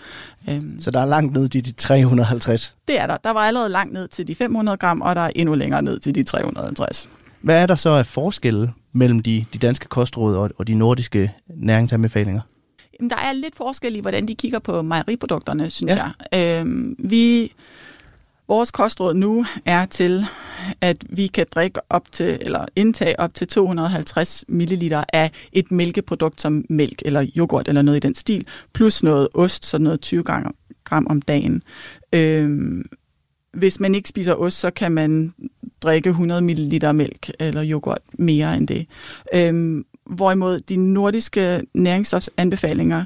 [0.50, 2.76] Øhm, Så der er langt ned til de 350?
[2.88, 3.16] Det er der.
[3.16, 5.98] Der var allerede langt ned til de 500 gram, og der er endnu længere ned
[6.00, 7.08] til de 350.
[7.40, 11.32] Hvad er der så af forskelle mellem de, de danske kostråd og, og de nordiske
[11.48, 12.40] næringsanbefalinger?
[13.00, 16.08] Jamen, der er lidt forskel i, hvordan de kigger på mejeriprodukterne, synes ja.
[16.32, 16.60] jeg.
[16.60, 17.52] Øhm, vi,
[18.48, 20.26] vores kostråd nu er til,
[20.80, 26.40] at vi kan drikke op til, eller indtage op til 250 ml af et mælkeprodukt
[26.40, 30.22] som mælk eller yoghurt eller noget i den stil, plus noget ost, så noget 20
[30.22, 30.54] gram,
[30.84, 31.62] gram om dagen.
[32.12, 32.84] Øhm,
[33.52, 35.34] hvis man ikke spiser ost, så kan man
[35.84, 38.86] drikke 100 ml mælk eller yoghurt mere end det.
[39.34, 43.04] Øhm, hvorimod de nordiske næringsstofsanbefalinger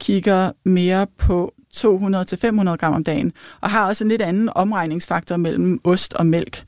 [0.00, 5.80] kigger mere på 200-500 gram om dagen, og har også en lidt anden omregningsfaktor mellem
[5.84, 6.64] ost og mælk.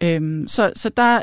[0.00, 1.20] Øhm, så, så der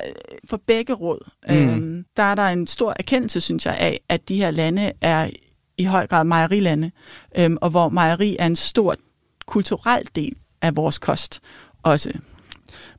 [0.50, 1.56] for begge råd, mm.
[1.56, 5.30] øhm, der er der en stor erkendelse, synes jeg, af, at de her lande er
[5.78, 6.92] i høj grad mejerilande,
[7.38, 8.96] øhm, og hvor mejeri er en stor
[9.46, 11.42] kulturel del af vores kost
[11.84, 12.12] også.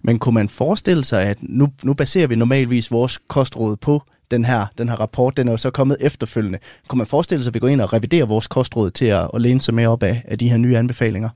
[0.02, 4.44] Men kunne man forestille sig, at nu, nu baserer vi normalvis vores kostråd på den
[4.44, 6.58] her, den her rapport, den er jo så kommet efterfølgende.
[6.88, 9.42] Kunne man forestille sig, at vi går ind og reviderer vores kostråd til at, at
[9.42, 11.28] læne sig mere op af, af de her nye anbefalinger?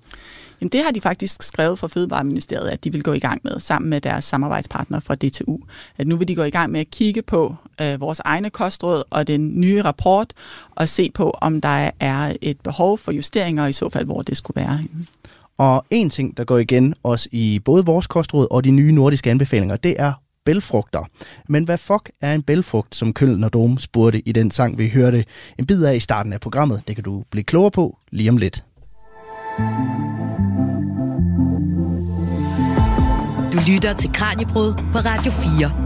[0.60, 3.60] Jamen, det har de faktisk skrevet fra Fødevareministeriet, at de vil gå i gang med
[3.60, 5.58] sammen med deres samarbejdspartner fra DTU.
[5.98, 9.02] At nu vil de gå i gang med at kigge på øh, vores egne kostråd
[9.10, 10.32] og den nye rapport,
[10.70, 14.22] og se på, om der er et behov for justeringer, og i så fald, hvor
[14.22, 14.80] det skulle være.
[15.58, 19.30] Og en ting, der går igen også i både vores kostråd og de nye nordiske
[19.30, 20.12] anbefalinger, det er
[20.44, 21.08] bælfrugter.
[21.48, 24.88] Men hvad fuck er en bælfrugt, som Køln og Dome spurgte i den sang, vi
[24.88, 25.24] hørte
[25.58, 26.82] en bid af i starten af programmet?
[26.88, 28.64] Det kan du blive klogere på lige om lidt.
[33.52, 35.85] Du lytter til Kranjebrud på Radio 4.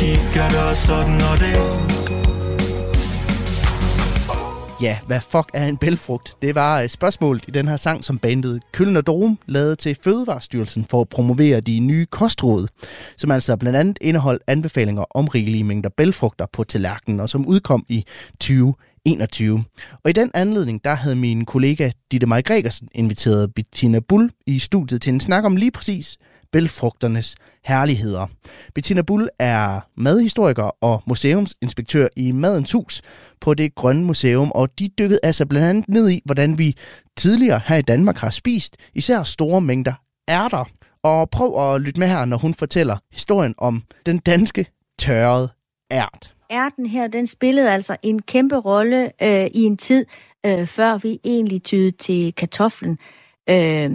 [0.00, 1.56] kigger der sådan og det
[4.82, 6.34] Ja, hvad fuck er en bælfrugt?
[6.42, 9.96] Det var øh, et spørgsmål i den her sang, som bandet Kølner Dom lavede til
[10.04, 12.66] Fødevarestyrelsen for at promovere de nye kostråd,
[13.16, 17.84] som altså blandt andet indeholdt anbefalinger om rigelige mængder bælfrugter på tallerkenen, og som udkom
[17.88, 18.04] i
[18.40, 19.64] 2021.
[20.04, 24.58] Og i den anledning, der havde min kollega Ditte Maj Gregersen inviteret Bettina Bull i
[24.58, 26.18] studiet til en snak om lige præcis,
[26.52, 28.26] bælfrugternes herligheder.
[28.74, 33.02] Bettina Bull er madhistoriker og museumsinspektør i Madens Hus
[33.40, 36.76] på det Grønne Museum, og de dykkede altså blandt andet ned i, hvordan vi
[37.16, 39.92] tidligere her i Danmark har spist især store mængder
[40.30, 40.64] ærter.
[41.02, 44.66] Og prøv at lytte med her, når hun fortæller historien om den danske
[44.98, 45.48] tørrede
[45.90, 46.34] ært.
[46.50, 50.06] Ærten her, den spillede altså en kæmpe rolle øh, i en tid,
[50.46, 52.98] øh, før vi egentlig tyede til kartoflen.
[53.50, 53.90] Øh,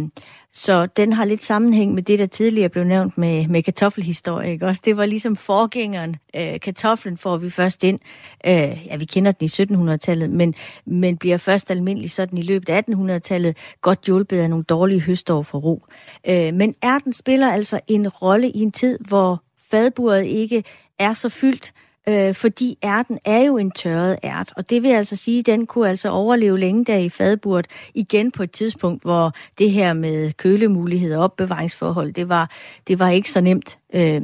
[0.58, 4.52] så den har lidt sammenhæng med det, der tidligere blev nævnt med, med kartoffelhistorie.
[4.52, 4.66] Ikke?
[4.66, 6.16] Også det var ligesom forgængeren.
[6.36, 8.00] Øh, kartoflen får vi først ind.
[8.46, 8.54] Øh,
[8.86, 12.84] ja, vi kender den i 1700-tallet, men, men bliver først almindelig sådan i løbet af
[12.90, 15.86] 1800-tallet godt hjulpet af nogle dårlige høstår for ro.
[16.28, 20.64] Øh, men ærten spiller altså en rolle i en tid, hvor fadburet ikke
[21.00, 21.74] er så fyldt,
[22.10, 25.66] øh, fordi ærten er jo en tørret ært, og det vil altså sige, at den
[25.66, 30.34] kunne altså overleve længe der i fadburt, igen på et tidspunkt, hvor det her med
[30.34, 32.52] kølemuligheder og opbevaringsforhold, det var,
[32.88, 33.80] det var ikke så nemt.
[33.94, 34.22] Øh,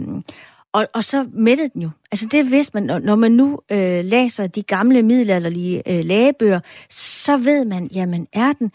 [0.73, 1.89] og, og så mættede den jo.
[2.11, 6.59] Altså det vidste man, når, når man nu øh, læser de gamle middelalderlige øh, lægebøger,
[6.89, 8.71] så ved man, jamen er den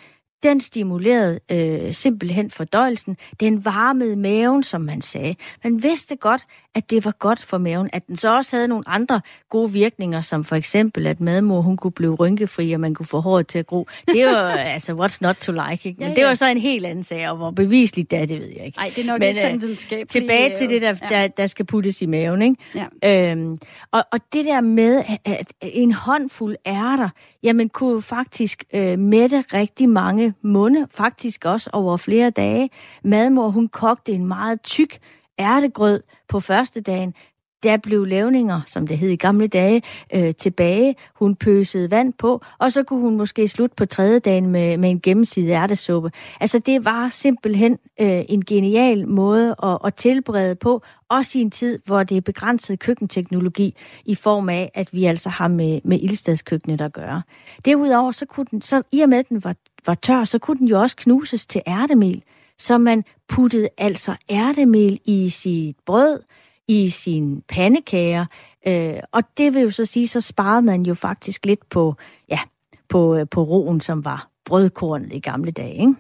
[0.46, 3.16] den stimulerede øh, simpelthen fordøjelsen.
[3.40, 5.34] Den varmede maven, som man sagde.
[5.64, 6.42] Man vidste godt,
[6.74, 7.90] at det var godt for maven.
[7.92, 11.76] At den så også havde nogle andre gode virkninger, som for eksempel, at madmor hun
[11.76, 13.86] kunne blive rynkefri, og man kunne få håret til at gro.
[14.06, 15.98] Det er jo, altså, what's not to like, ikke?
[15.98, 16.14] Men ja, ja.
[16.14, 18.66] det var så en helt anden sag, og hvor bevisligt det er, det ved jeg
[18.66, 18.78] ikke.
[18.78, 20.10] Nej, det er nok Men, ikke sådan øh, videnskabeligt.
[20.10, 21.08] Tilbage til det, der, ja.
[21.08, 22.56] der, der skal puttes i maven, ikke?
[23.02, 23.30] Ja.
[23.32, 23.58] Øhm,
[23.92, 27.08] og, og det der med, at en håndfuld ærter,
[27.46, 32.70] jamen kunne faktisk øh, mætte rigtig mange munde, faktisk også over flere dage.
[33.04, 34.98] Madmor, hun kogte en meget tyk
[35.38, 37.14] ærtegrød på første dagen.
[37.62, 39.82] Der blev lavninger, som det hed i gamle dage,
[40.14, 40.96] øh, tilbage.
[41.14, 44.90] Hun pøsede vand på, og så kunne hun måske slutte på tredje dagen med, med
[44.90, 46.10] en gennemsidig ærtesuppe.
[46.40, 51.50] Altså det var simpelthen øh, en genial måde at, at tilberede på, også i en
[51.50, 56.00] tid, hvor det er begrænset køkkenteknologi, i form af, at vi altså har med, med
[56.00, 57.22] ildstadskøkkenet at gøre.
[57.64, 59.54] Derudover, så kunne den, så i og med, at den var,
[59.86, 62.22] var tør, så kunne den jo også knuses til ærtemel.
[62.58, 66.20] Så man puttede altså ærtemel i sit brød,
[66.68, 68.26] i sine pandekager,
[68.66, 71.94] øh, og det vil jo så sige, så sparede man jo faktisk lidt på,
[72.28, 72.40] ja,
[72.88, 75.94] på, øh, på roen, som var brødkornet i gamle dage, ikke?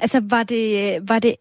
[0.00, 1.34] Altså, var det, var det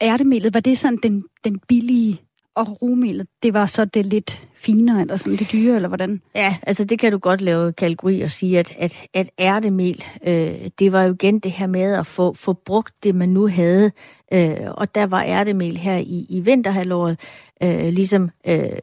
[0.00, 2.20] ærtemelet, var det sådan den, den billige,
[2.56, 6.22] og romelet, det var så det lidt finere, eller sådan det dyre, eller hvordan?
[6.34, 10.70] Ja, altså det kan du godt lave kategori og sige, at, at, at ærtemel, øh,
[10.78, 13.92] det var jo igen det her med at få, få brugt det, man nu havde.
[14.32, 17.20] Øh, og der var ærtemel her i, i vinterhalvåret
[17.62, 18.78] øh, ligesom øh,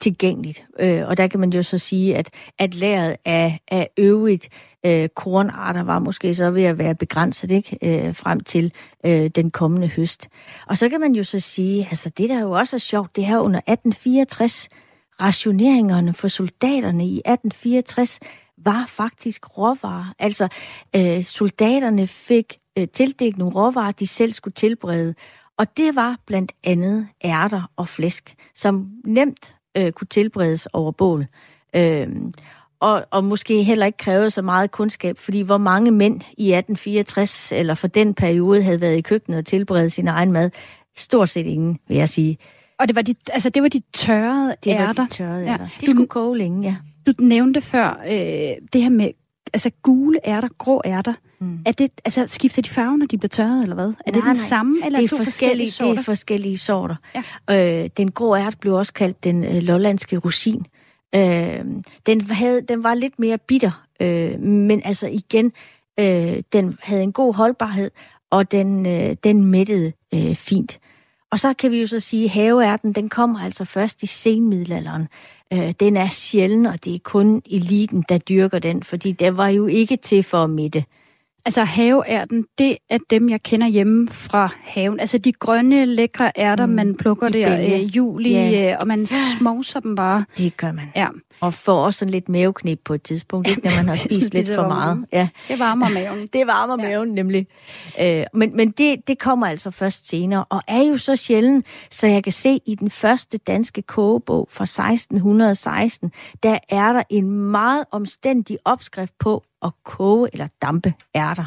[0.00, 0.64] tilgængeligt.
[0.78, 4.48] Øh, og der kan man jo så sige, at, at læret af, af øvrigt
[4.86, 8.72] øh, kornarter var måske så ved at være begrænset ikke øh, frem til
[9.06, 10.28] øh, den kommende høst.
[10.66, 13.26] Og så kan man jo så sige, altså det der jo også er sjovt, det
[13.26, 14.68] her under 1864,
[15.20, 18.18] rationeringerne for soldaterne i 1864
[18.58, 20.14] var faktisk råvarer.
[20.18, 20.48] Altså
[20.96, 25.14] øh, soldaterne fik øh, tildelt nogle råvarer, de selv skulle tilberede.
[25.58, 31.26] Og det var blandt andet ærter og flæsk, som nemt øh, kunne tilberedes over bål.
[31.76, 32.08] Øh,
[32.80, 37.52] og, og måske heller ikke krævede så meget kundskab, fordi hvor mange mænd i 1864,
[37.52, 40.50] eller for den periode, havde været i køkkenet og tilberedt sin egen mad,
[40.96, 42.38] stort set ingen, vil jeg sige.
[42.78, 45.04] Og det var de, altså det var de tørrede Det var ærter.
[45.06, 45.52] de tørrede Ja.
[45.52, 45.68] ærter.
[45.80, 46.76] De Du- skulle koge længe, ja.
[47.06, 49.10] Du nævnte før øh, det her med
[49.52, 51.14] altså gule ærter, grå ærter.
[51.38, 51.58] Mm.
[51.66, 53.86] Er det, altså, skifter de farve, når de bliver tørret, eller hvad?
[53.86, 54.34] Er det Nej, den nej.
[54.34, 55.98] samme, eller det er to forskellige, det sorter?
[55.98, 56.96] er forskellige sorter.
[57.50, 57.82] Ja.
[57.84, 60.66] Øh, den grå ært blev også kaldt den øh, lollandske rosin.
[61.14, 61.64] Øh,
[62.06, 65.52] den, havde, den var lidt mere bitter, øh, men altså igen,
[66.00, 67.90] øh, den havde en god holdbarhed,
[68.30, 70.78] og den, øh, den mættede øh, fint.
[71.30, 75.08] Og så kan vi jo så sige, at haveærten, den kommer altså først i senmiddelalderen.
[75.52, 79.48] Øh, den er sjælden, og det er kun eliten, der dyrker den, fordi der var
[79.48, 80.84] jo ikke til for at midte.
[81.44, 85.00] Altså haveærten, det er dem, jeg kender hjemme fra haven.
[85.00, 87.74] Altså de grønne, lækre ærter, mm, man plukker i der bælge.
[87.80, 88.70] øh, juli, Ja.
[88.72, 90.24] øh, og man smovser dem bare.
[90.38, 90.84] Det gør man.
[90.96, 91.06] Ja,
[91.40, 94.54] Og får også sådan lidt maveknip på et tidspunkt, ikke, når man har spist lidt
[94.54, 95.04] for meget.
[95.12, 95.28] Ja.
[95.48, 96.26] det varmer maven.
[96.32, 96.88] Det varmer Ja.
[96.88, 97.46] maven nemlig.
[98.00, 102.06] Øh, men men det, det kommer altså først senere, og er jo så sjældent, så
[102.06, 107.84] jeg kan se i den første danske kogebog fra 1616, der er der en meget
[107.90, 111.44] omstændig opskrift på at koge eller dampe ærter.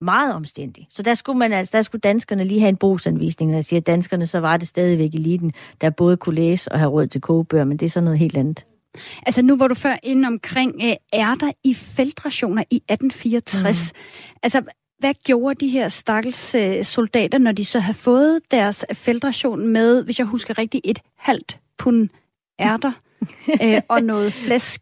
[0.00, 0.88] Meget omstændig.
[0.90, 3.80] Så der skulle, man altså, der skulle danskerne lige have en brugsanvisning, når jeg siger
[3.80, 7.64] danskerne, så var det stadigvæk eliten, der både kunne læse og have råd til kogebøger,
[7.64, 8.64] men det er så noget helt andet.
[9.26, 13.92] Altså nu var du før inde omkring øh, ærter i feltrationer i 1864.
[13.92, 13.98] Mm.
[14.42, 14.62] Altså
[14.98, 20.04] hvad gjorde de her stakkels øh, soldater, når de så havde fået deres feltration med,
[20.04, 22.08] hvis jeg husker rigtigt, et halvt pund
[22.60, 22.92] ærter
[23.62, 24.80] øh, og noget flæsk,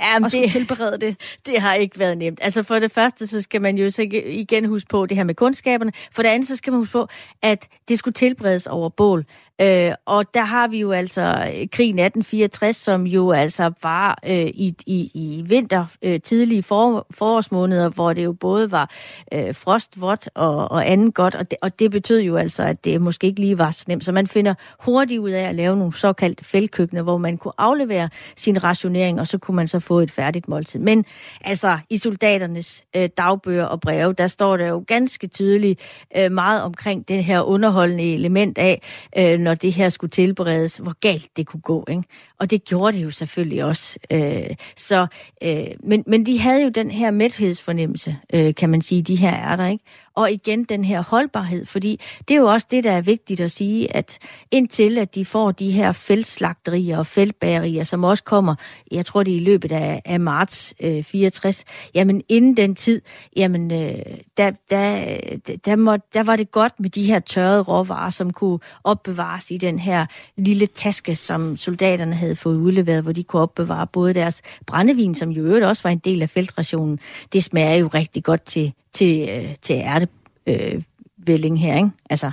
[0.00, 1.16] Jamen, og skulle tilberede det?
[1.46, 2.38] Det har ikke været nemt.
[2.42, 5.34] Altså for det første, så skal man jo så igen huske på det her med
[5.34, 5.92] kundskaberne.
[6.12, 7.08] For det andet, så skal man huske på,
[7.42, 9.24] at det skulle tilberedes over bål.
[9.62, 14.46] Øh, og der har vi jo altså øh, krigen 1864, som jo altså var øh,
[14.46, 18.90] i, i, i vinter, øh, tidlige for, forårsmåneder, hvor det jo både var
[19.32, 23.00] øh, frostvådt og, og andet godt, og det, og det betød jo altså, at det
[23.00, 24.04] måske ikke lige var så nemt.
[24.04, 28.08] Så man finder hurtigt ud af at lave nogle såkaldte fældkøkkener, hvor man kunne aflevere
[28.36, 30.80] sin rationering, og så kunne man så få et færdigt måltid.
[30.80, 31.04] Men
[31.40, 35.80] altså, i soldaternes øh, dagbøger og breve, der står der jo ganske tydeligt
[36.16, 38.82] øh, meget omkring det her underholdende element af,
[39.18, 41.84] øh, når når det her skulle tilberedes, hvor galt det kunne gå.
[41.90, 42.02] Ikke?
[42.38, 43.98] Og det gjorde det jo selvfølgelig også.
[44.10, 45.06] Øh, så,
[45.42, 49.30] øh, men, men de havde jo den her mæthedsfornemmelse, øh, kan man sige, de her
[49.30, 49.66] er der.
[49.66, 49.84] Ikke?
[50.14, 53.50] Og igen den her holdbarhed, fordi det er jo også det, der er vigtigt at
[53.50, 54.18] sige, at
[54.50, 58.54] indtil at de får de her fældslagterier og feltbagerier, som også kommer,
[58.90, 63.00] jeg tror det er i løbet af, af marts øh, 64, jamen inden den tid,
[63.36, 63.98] jamen øh,
[64.36, 65.16] der, der,
[65.64, 69.56] der, må, der var det godt med de her tørrede råvarer, som kunne opbevares i
[69.56, 70.06] den her
[70.36, 75.30] lille taske, som soldaterne havde fået udleveret, hvor de kunne opbevare både deres brændevin, som
[75.30, 77.00] jo øvrigt også var en del af feltrationen.
[77.32, 81.90] Det smager jo rigtig godt til, til, øh, til ærtevælling øh, her, ikke?
[82.10, 82.30] Altså,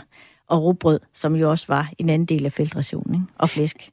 [0.48, 3.26] og råbrød, som jo også var en anden del af feltrationen, ikke?
[3.38, 3.90] og flæsk.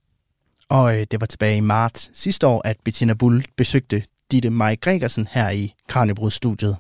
[0.69, 4.77] Og øh, det var tilbage i marts sidste år, at Bettina Bull besøgte Ditte Maj
[4.77, 6.77] Gregersen her i Kranjebrudstudiet.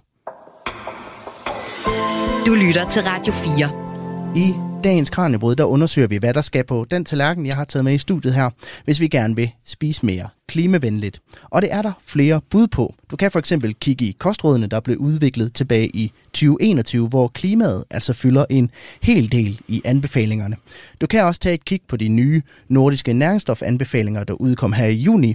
[2.46, 4.36] Du lytter til Radio 4.
[4.36, 7.84] I dagens Kranjebrød, der undersøger vi, hvad der skal på den tallerken, jeg har taget
[7.84, 8.50] med i studiet her,
[8.84, 11.20] hvis vi gerne vil spise mere klimavenligt.
[11.44, 12.94] Og det er der flere bud på.
[13.10, 17.84] Du kan for eksempel kigge i kostrådene, der blev udviklet tilbage i 2021, hvor klimaet
[17.90, 18.70] altså fylder en
[19.02, 20.56] hel del i anbefalingerne.
[21.00, 24.94] Du kan også tage et kig på de nye nordiske næringsstofanbefalinger, der udkom her i
[24.94, 25.34] juni.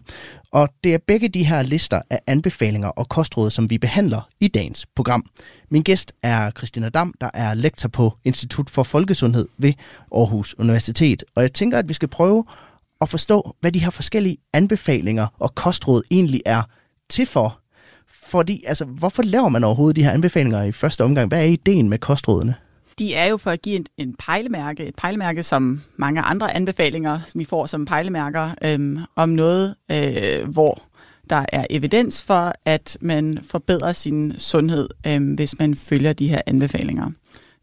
[0.51, 4.47] Og det er begge de her lister af anbefalinger og kostråd, som vi behandler i
[4.47, 5.25] dagens program.
[5.71, 9.73] Min gæst er Christina Dam, der er lektor på Institut for Folkesundhed ved
[10.15, 11.23] Aarhus Universitet.
[11.35, 12.45] Og jeg tænker, at vi skal prøve
[13.01, 16.61] at forstå, hvad de her forskellige anbefalinger og kostråd egentlig er
[17.09, 17.59] til for.
[18.07, 21.27] Fordi, altså, hvorfor laver man overhovedet de her anbefalinger i første omgang?
[21.27, 22.55] Hvad er ideen med kostrådene?
[22.99, 27.19] De er jo for at give en, en pejlemærke, et pejlemærke som mange andre anbefalinger,
[27.27, 30.81] som vi får som pejlemærker, øhm, om noget, øh, hvor
[31.31, 36.41] der er evidens for, at man forbedrer sin sundhed, øh, hvis man følger de her
[36.45, 37.11] anbefalinger.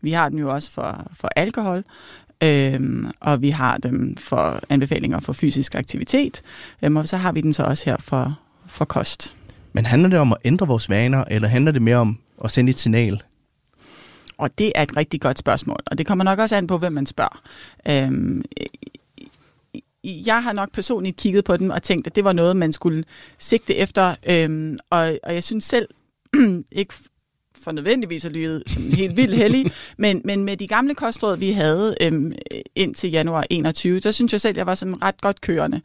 [0.00, 1.84] Vi har den jo også for, for alkohol,
[2.42, 6.42] øhm, og vi har dem for anbefalinger for fysisk aktivitet,
[6.82, 9.36] øhm, og så har vi den så også her for, for kost.
[9.72, 12.70] Men handler det om at ændre vores vaner, eller handler det mere om at sende
[12.70, 13.22] et signal?
[14.38, 16.92] Og det er et rigtig godt spørgsmål, og det kommer nok også an på, hvem
[16.92, 17.42] man spørger.
[17.88, 18.42] Øhm,
[20.08, 23.04] jeg har nok personligt kigget på den og tænkt, at det var noget, man skulle
[23.38, 25.88] sigte efter, øhm, og, og jeg synes selv
[26.72, 26.94] ikke
[27.62, 31.50] for nødvendigvis at lyde som helt vildt heldig, men, men med de gamle kostråd, vi
[31.50, 32.32] havde øhm,
[32.74, 35.80] indtil januar 21, der synes jeg selv, jeg var sådan ret godt kørende.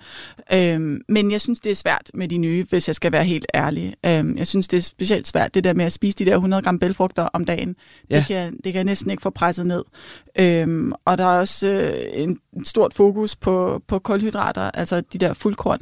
[0.54, 3.46] Øhm, men jeg synes, det er svært med de nye, hvis jeg skal være helt
[3.56, 3.94] ærlig.
[4.06, 6.64] Øhm, jeg synes, det er specielt svært, det der med at spise de der 100
[6.64, 7.76] gram bælfrugter om dagen.
[8.10, 8.18] Ja.
[8.18, 9.84] Det, kan, det kan jeg næsten ikke få presset ned.
[10.40, 15.34] Øhm, og der er også øh, en stort fokus på, på kulhydrater, altså de der
[15.34, 15.82] fuldkorn.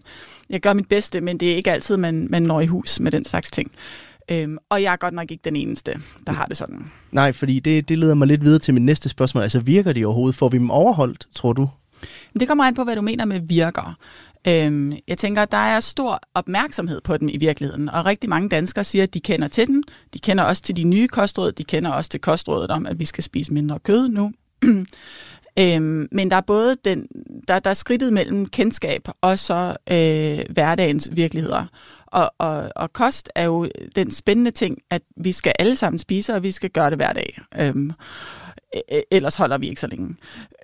[0.49, 3.11] Jeg gør mit bedste, men det er ikke altid, man, man når i hus med
[3.11, 3.71] den slags ting.
[4.31, 5.93] Øhm, og jeg er godt nok ikke den eneste,
[6.27, 6.91] der har det sådan.
[7.11, 9.43] Nej, fordi det, det leder mig lidt videre til mit næste spørgsmål.
[9.43, 10.35] Altså virker de overhovedet?
[10.35, 11.69] Får vi dem overholdt, tror du?
[12.39, 13.97] Det kommer an på, hvad du mener med virker.
[14.47, 18.49] Øhm, jeg tænker, at der er stor opmærksomhed på dem i virkeligheden, og rigtig mange
[18.49, 19.83] danskere siger, at de kender til den.
[20.13, 23.05] De kender også til de nye kostråd, de kender også til kostrådet om, at vi
[23.05, 24.31] skal spise mindre kød nu.
[25.59, 27.07] øhm, men der er både den,
[27.47, 31.65] der, der er skridtet mellem kendskab og så øh, hverdagens virkeligheder.
[32.11, 36.33] Og, og, og kost er jo den spændende ting, at vi skal alle sammen spise,
[36.33, 37.39] og vi skal gøre det hver dag.
[37.59, 37.91] Øhm,
[39.11, 40.15] ellers holder vi ikke så længe.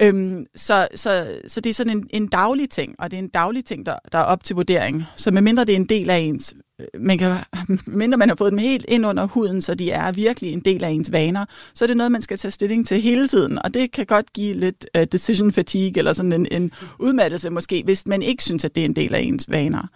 [0.02, 3.30] Øhm, så, så, så det er sådan en, en daglig ting, og det er en
[3.30, 5.04] daglig ting, der, der er op til vurdering.
[5.16, 6.56] Så medmindre det er en del af ens
[7.00, 7.38] man kan,
[7.88, 10.84] mindre man har fået dem helt ind under huden, så de er virkelig en del
[10.84, 13.74] af ens vaner, så er det noget, man skal tage stilling til hele tiden, og
[13.74, 18.08] det kan godt give lidt uh, decision fatigue, eller sådan en, en udmattelse måske, hvis
[18.08, 19.88] man ikke synes, at det er en del af ens vaner.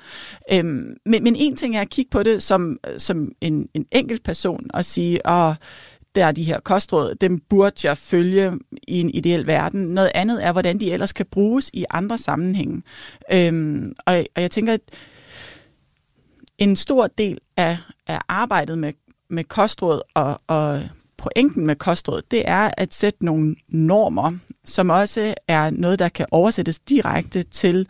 [0.52, 3.86] Øhm, men, men en ting er at kigge på det som, øh, som en, en
[3.92, 5.54] enkelt person, og sige, åh,
[6.16, 8.52] der er de her kostråd, dem burde jeg følge
[8.88, 9.82] i en ideel verden.
[9.82, 12.82] Noget andet er, hvordan de ellers kan bruges i andre sammenhænge.
[13.34, 14.82] Øhm, og, og jeg tænker, at
[16.62, 18.94] en stor del af, af arbejdet med,
[19.30, 20.82] med kostråd og, og
[21.18, 26.26] pointen med kostråd, det er at sætte nogle normer, som også er noget, der kan
[26.32, 27.88] oversættes direkte til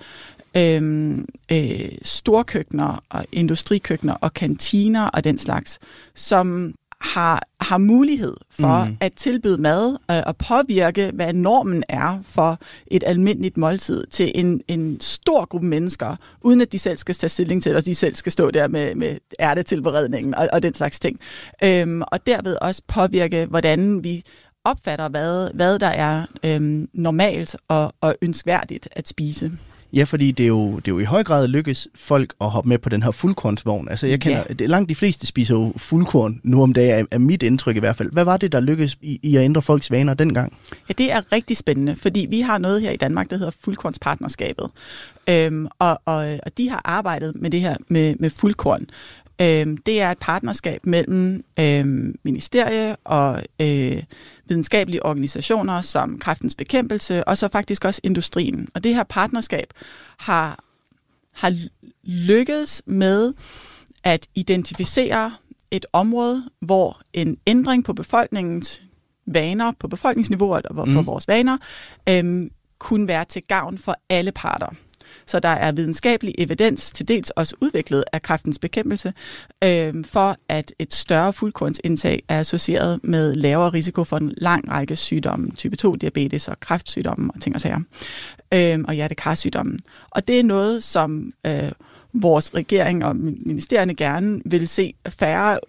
[0.55, 5.79] øhm, øh, storkøkkener og industrikøkkener og kantiner og den slags,
[6.15, 8.97] som har, har mulighed for mm.
[8.99, 14.61] at tilbyde mad øh, og påvirke, hvad normen er for et almindeligt måltid til en,
[14.67, 18.15] en stor gruppe mennesker, uden at de selv skal tage stilling til, og de selv
[18.15, 21.19] skal stå der med, med ærtetilberedningen og, og den slags ting.
[21.63, 24.23] Øhm, og derved også påvirke, hvordan vi
[24.65, 29.51] opfatter, hvad, hvad der er øhm, normalt og, og ønskværdigt at spise.
[29.93, 32.69] Ja, fordi det er, jo, det er jo i høj grad lykkes folk at hoppe
[32.69, 33.89] med på den her fuldkornsvogn.
[33.89, 34.53] Altså jeg kender, Ja.
[34.53, 37.79] det, langt de fleste spiser jo fuldkorn nu om dagen, er, er mit indtryk i
[37.79, 38.11] hvert fald.
[38.11, 40.53] Hvad var det, der lykkedes i, i at ændre folks vaner dengang?
[40.89, 44.69] Ja, det er rigtig spændende, fordi vi har noget her i Danmark, der hedder fuldkornspartnerskabet.
[45.29, 48.85] Øhm, og, og, og de har arbejdet med det her med, med fuldkorn.
[49.41, 54.03] Øhm, det er et partnerskab mellem øhm, ministerie og øh,
[54.45, 58.67] videnskabelige organisationer som Kræftens Bekæmpelse, og så faktisk også industrien.
[58.75, 59.73] Og det her partnerskab
[60.17, 60.63] har,
[61.33, 61.57] har
[62.03, 63.33] lykkedes med
[64.03, 65.33] at identificere
[65.71, 68.83] et område, hvor en ændring på befolkningens
[69.25, 71.05] vaner, på befolkningsniveau og på Mm.
[71.05, 71.57] vores vaner,
[72.09, 74.67] øhm, kunne være til gavn for alle parter.
[75.25, 79.13] Så der er videnskabelig evidens, til dels også udviklet af kræftens bekæmpelse,
[79.63, 84.95] øh, for at et større fuldkornsindtag er associeret med lavere risiko for en lang række
[84.95, 87.79] sygdomme, type 2 diabetes og kræftsygdomme og ting og sager,
[88.53, 89.79] øh, og hjertekarsygdommen.
[90.09, 91.71] Og det er noget, som øh,
[92.13, 95.59] vores regering og ministerierne gerne vil se færre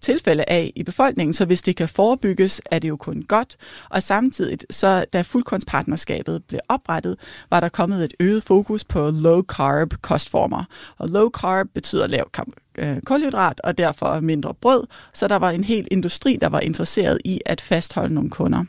[0.00, 3.56] tilfælde af i befolkningen, så hvis det kan forebygges, er det jo kun godt.
[3.90, 7.16] Og samtidig, så da fuldkornspartnerskabet blev oprettet,
[7.50, 10.64] var der kommet et øget fokus på low carb kostformer.
[10.98, 12.30] Og low carb betyder lav
[12.78, 14.86] øh, kulhydrat, og derfor mindre brød.
[15.14, 18.64] Så der var en hel industri, der var interesseret i at fastholde nogle kunder.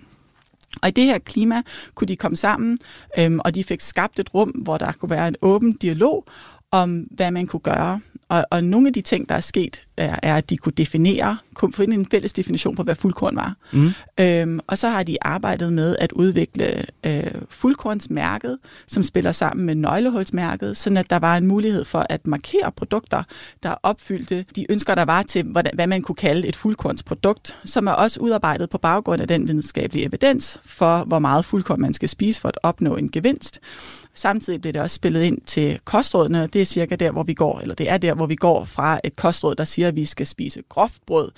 [0.81, 1.61] Og i det her klima
[1.95, 2.79] kunne de komme sammen,
[3.19, 6.25] øhm, og de fik skabt et rum, hvor der kunne være en åben dialog
[6.71, 8.01] om, hvad man kunne gøre.
[8.29, 11.37] Og, og nogle af de ting, der er sket, er, er at de kunne definere,
[11.53, 13.55] kunne finde en fælles definition på, hvad fuldkorn var.
[13.71, 13.91] Mm.
[14.19, 19.75] Øhm, og så har de arbejdet med at udvikle øh, fuldkornsmærket, som spiller sammen med
[19.75, 23.23] nøglehulsmærket, sådan at der var en mulighed for at markere produkter,
[23.63, 27.87] der opfyldte de ønsker, der var til, hvordan, hvad man kunne kalde et fuldkornsprodukt, som
[27.87, 32.09] er også udarbejdet på baggrund af den videnskabelige evidens for, hvor meget fuldkorn man skal
[32.09, 33.59] spise for at opnå en gevinst.
[34.13, 36.47] Samtidig blev det også spillet ind til kostrådene.
[36.53, 38.99] Det er cirka der, hvor vi går, eller det er der, hvor vi går fra
[39.03, 41.31] et kostråd, der siger, at vi skal spise groft brød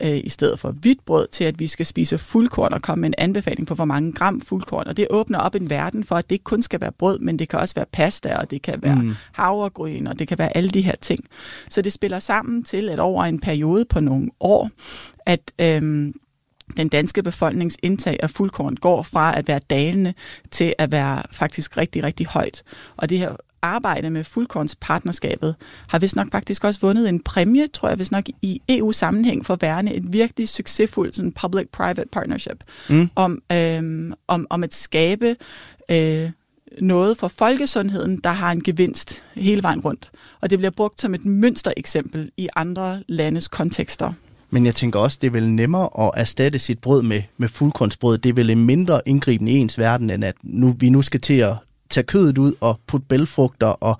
[0.00, 3.08] øh, i stedet for hvidt brød, til at vi skal spise fuldkorn og komme med
[3.08, 4.86] en anbefaling på, hvor mange gram fuldkorn.
[4.86, 7.38] Og det åbner op en verden for, at det ikke kun skal være brød, men
[7.38, 9.14] det kan også være pasta, og det kan være Mm.
[9.32, 11.24] havregryn, og det kan være alle de her ting.
[11.68, 14.70] Så det spiller sammen til, at over en periode på nogle år,
[15.26, 16.14] at øhm,
[16.76, 20.14] den danske befolknings indtag af fuldkorn går fra at være dalende
[20.50, 22.62] til at være faktisk rigtig, rigtig højt.
[22.96, 25.54] Og det her arbejde med fuldkornspartnerskabet
[25.88, 29.56] har vist nok faktisk også vundet en præmie, tror jeg vist nok i EU-sammenhæng for
[29.60, 33.10] værende et virkelig succesfuldt sådan public-private partnership Mm.
[33.14, 35.36] om, øhm, om, om at skabe
[35.90, 36.30] øh,
[36.80, 40.10] noget for folkesundheden, der har en gevinst hele vejen rundt.
[40.40, 44.12] Og det bliver brugt som et mønstereksempel i andre landes kontekster.
[44.50, 48.18] Men jeg tænker også, det er vel nemmere at erstatte sit brød med, med fuldkornsbrød.
[48.18, 51.20] Det er vel en mindre indgriben i ens verden, end at nu, vi nu skal
[51.20, 51.54] til at
[51.90, 53.98] tage kødet ud og putte bælfrugter og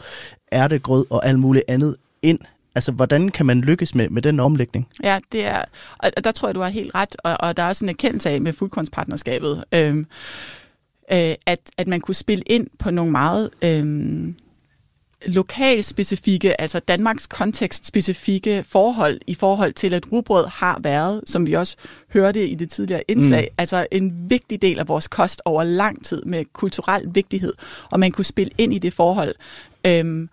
[0.53, 2.39] ærtegrød og alt muligt andet ind.
[2.75, 4.89] Altså, hvordan kan man lykkes med, med den omlægning?
[5.03, 5.65] Ja, det er,
[5.99, 8.31] og der tror jeg, du har helt ret, og, og der er også en erkendelse
[8.31, 10.07] af med fuldkornspartnerskabet, øhm,
[11.13, 14.37] øh, at, at man kunne spille ind på nogle meget øhm,
[15.27, 21.77] lokalspecifikke, altså Danmarks kontekstspecifikke forhold i forhold til, at rugbrød har været, som vi også
[22.13, 23.55] hørte i det tidligere indslag, mm.
[23.59, 27.53] altså en vigtig del af vores kost over lang tid med kulturel vigtighed,
[27.91, 29.35] og man kunne spille ind i det forhold.
[29.87, 30.29] Øhm,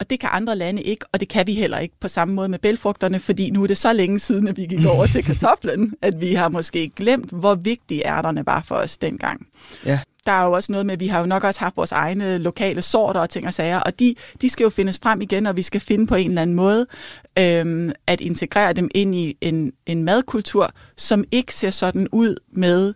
[0.00, 2.48] og det kan andre lande ikke, og det kan vi heller ikke på samme måde
[2.48, 5.94] med bælfrugterne, fordi nu er det så længe siden, at vi gik over til kartoflen,
[6.02, 9.46] at vi har måske glemt, hvor vigtige ærterne var for os dengang.
[9.86, 10.00] Ja.
[10.26, 12.38] Der er jo også noget med, at vi har jo nok også haft vores egne
[12.38, 15.56] lokale sorter og ting og sager, og de, de skal jo findes frem igen, og
[15.56, 16.86] vi skal finde på en eller anden måde
[17.38, 22.94] øhm, at integrere dem ind i en, en madkultur, som ikke ser sådan ud med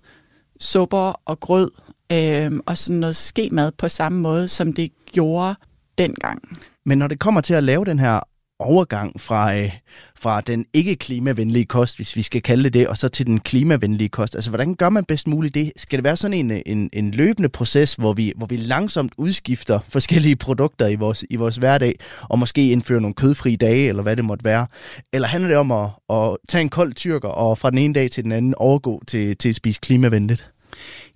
[0.61, 1.71] supper og grød
[2.13, 5.55] øhm, og sådan noget skemad på samme måde, som det gjorde
[5.99, 6.42] dengang.
[6.86, 8.20] Men når det kommer til at lave den her
[8.59, 9.72] overgang fra, øh,
[10.16, 14.09] fra den ikke klimavenlige kost, hvis vi skal kalde det og så til den klimavenlige
[14.09, 15.72] kost, altså hvordan gør man bedst muligt det?
[15.76, 19.80] Skal det være sådan en, en, en løbende proces, hvor vi, hvor vi langsomt udskifter
[19.88, 24.16] forskellige produkter i vores, i vores hverdag, og måske indfører nogle kødfri dage, eller hvad
[24.16, 24.66] det måtte være?
[25.12, 28.11] Eller handler det om at, at tage en kold tyrker, og fra den ene dag
[28.11, 30.51] til den anden overgå til, til at spise klimavenligt?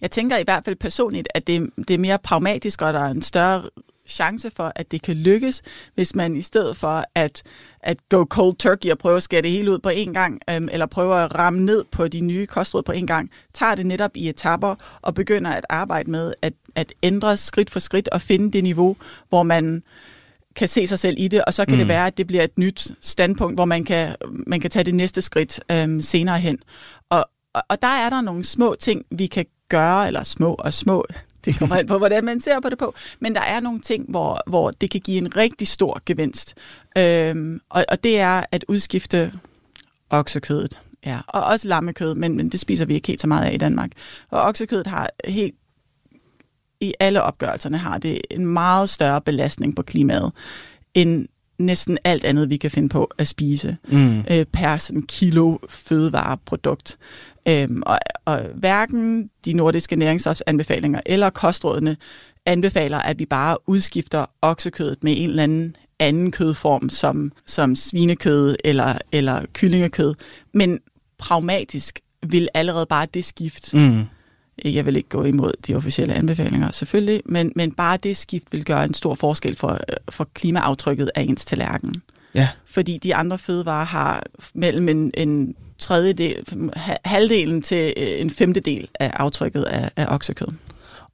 [0.01, 3.11] Jeg tænker i hvert fald personligt, at det, det er mere pragmatisk, og der er
[3.11, 3.63] en større
[4.09, 5.63] chance for, at det kan lykkes,
[5.95, 7.43] hvis man i stedet for at,
[7.81, 10.69] at go cold turkey og prøve at skære det hele ud på en gang, øhm,
[10.73, 14.11] eller prøve at ramme ned på de nye kostråd på en gang, tager det netop
[14.15, 18.53] i etapper og begynder at arbejde med at, at ændre skridt for skridt og finde
[18.53, 18.97] det niveau,
[19.29, 19.83] hvor man
[20.57, 21.79] kan se sig selv i det, og så kan mm.
[21.79, 24.15] det være, at det bliver et nyt standpunkt, hvor man kan,
[24.47, 26.59] man kan tage det næste skridt øhm, senere hen.
[27.11, 30.73] Og, og, og der er der nogle små ting, vi kan gøre, eller små og
[30.73, 31.07] små,
[31.49, 32.95] Det kommer an på, hvordan man ser på det på.
[33.21, 36.55] Men der er nogle ting, hvor, hvor det kan give en rigtig stor gevinst.
[36.99, 39.33] Øhm, og, og det er at udskifte
[40.11, 40.79] oksekødet.
[41.07, 43.57] Ja, og også lammekød, men, men det spiser vi ikke helt så meget af i
[43.57, 43.91] Danmark.
[44.31, 45.55] Og oksekødet har helt
[46.81, 50.33] i alle opgørelserne har det en meget større belastning på klimaet
[50.95, 51.29] end
[51.59, 54.19] næsten alt andet, vi kan finde på at spise mm.
[54.31, 56.99] øh, per sådan kilo fødevareprodukt.
[57.49, 61.97] Øhm, og, og hverken de nordiske næringsstofsanbefalinger eller kostrådene
[62.47, 68.57] anbefaler, at vi bare udskifter oksekødet med en eller anden anden kødform, som, som svinekød
[68.65, 70.15] eller, eller kyllingekød.
[70.55, 70.81] Men
[71.19, 74.07] pragmatisk vil allerede bare det skift mm
[74.65, 78.65] jeg vil ikke gå imod de officielle anbefalinger, selvfølgelig, men, men bare det skift vil
[78.65, 79.79] gøre en stor forskel for,
[80.11, 81.95] for klimaaftrykket af ens tallerken.
[82.35, 82.49] Ja.
[82.67, 84.23] Fordi de andre fødevarer har
[84.55, 86.37] mellem en, en tredjedel,
[87.05, 90.49] halvdelen til øh, en femtedel af aftrykket af, af oksekød.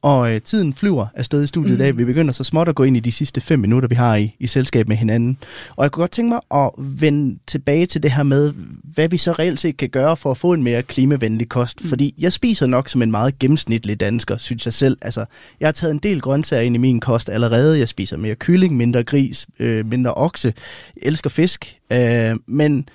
[0.04, 1.76] Og øh, tiden flyver afsted i studiet mm.
[1.76, 1.92] i dag.
[1.92, 1.98] Mhm.
[1.98, 4.36] Vi begynder så småt at gå ind i de sidste fem minutter, vi har i,
[4.38, 5.38] i selskab med hinanden.
[5.76, 8.52] Og jeg kunne godt tænke mig at vende tilbage til det her med,
[8.94, 11.82] hvad vi så reelt set kan gøre for at få en mere klimavenlig kost.
[11.82, 11.88] Mm.
[11.88, 14.98] Fordi jeg spiser nok som en meget gennemsnitlig dansker, synes jeg selv.
[15.02, 15.24] Altså,
[15.60, 17.78] jeg har taget en del grøntsager ind i min kost allerede.
[17.78, 20.54] Jeg spiser mere kylling, mindre gris, øh, mindre okse.
[20.96, 21.78] Jeg elsker fisk.
[21.92, 22.88] Øh, men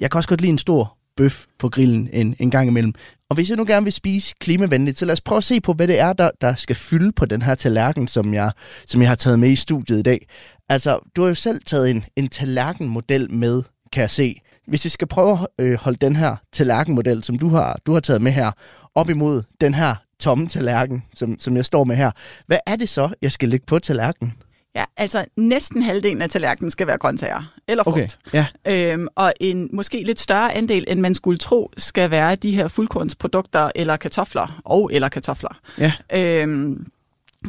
[0.00, 2.94] jeg kan også godt lide en stor bøf på grillen en, en gang imellem.
[3.28, 5.72] Og hvis jeg nu gerne vil spise klimavenligt, så lad os prøve at se på,
[5.72, 8.50] hvad det er, der, der skal fylde på den her tallerken, som jeg,
[8.86, 10.26] som jeg har taget med i studiet i dag.
[10.68, 13.62] Altså, du har jo selv taget en, en tallerkenmodel med,
[13.92, 14.40] kan jeg se.
[14.66, 18.00] Hvis vi skal prøve at øh, holde den her tallerkenmodel, som du har, du har
[18.00, 18.50] taget med her,
[18.94, 22.10] op imod den her tomme tallerken, som, som jeg står med her.
[22.46, 24.32] Hvad er det så, jeg skal lægge på tallerkenen?
[24.76, 28.18] Ja, altså næsten halvdelen af tallerkenen skal være grøntsager eller frugt.
[28.26, 28.92] Okay, ja.
[28.92, 32.68] øhm, og en måske lidt større andel, end man skulle tro, skal være de her
[32.68, 35.60] fuldkornsprodukter eller kartofler og eller kartofler.
[35.78, 35.92] Ja.
[36.12, 36.86] Øhm,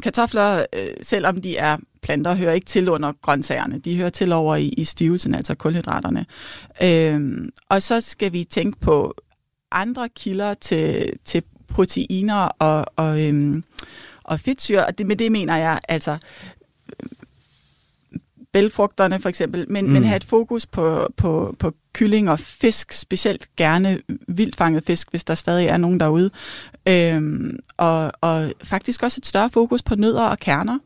[0.03, 3.79] kartofler, øh, selvom de er planter, hører ikke til under grøntsagerne.
[3.79, 6.25] De hører til over i, i stivelsen, altså kulhydraterne.
[6.83, 9.13] Øhm, og så skal vi tænke på
[9.71, 13.63] andre kilder til, til proteiner og, og, øhm,
[14.23, 14.85] og fedtsyre.
[14.85, 16.17] Og det, med det mener jeg altså
[18.55, 19.91] bælfrugterne for eksempel, men, mm.
[19.91, 25.23] men have et fokus på, på, på kylling og fisk, specielt gerne vildfanget fisk, hvis
[25.23, 26.29] der stadig er nogen derude.
[26.87, 30.79] Øhm, og, og faktisk også et større fokus på nødder og kerner,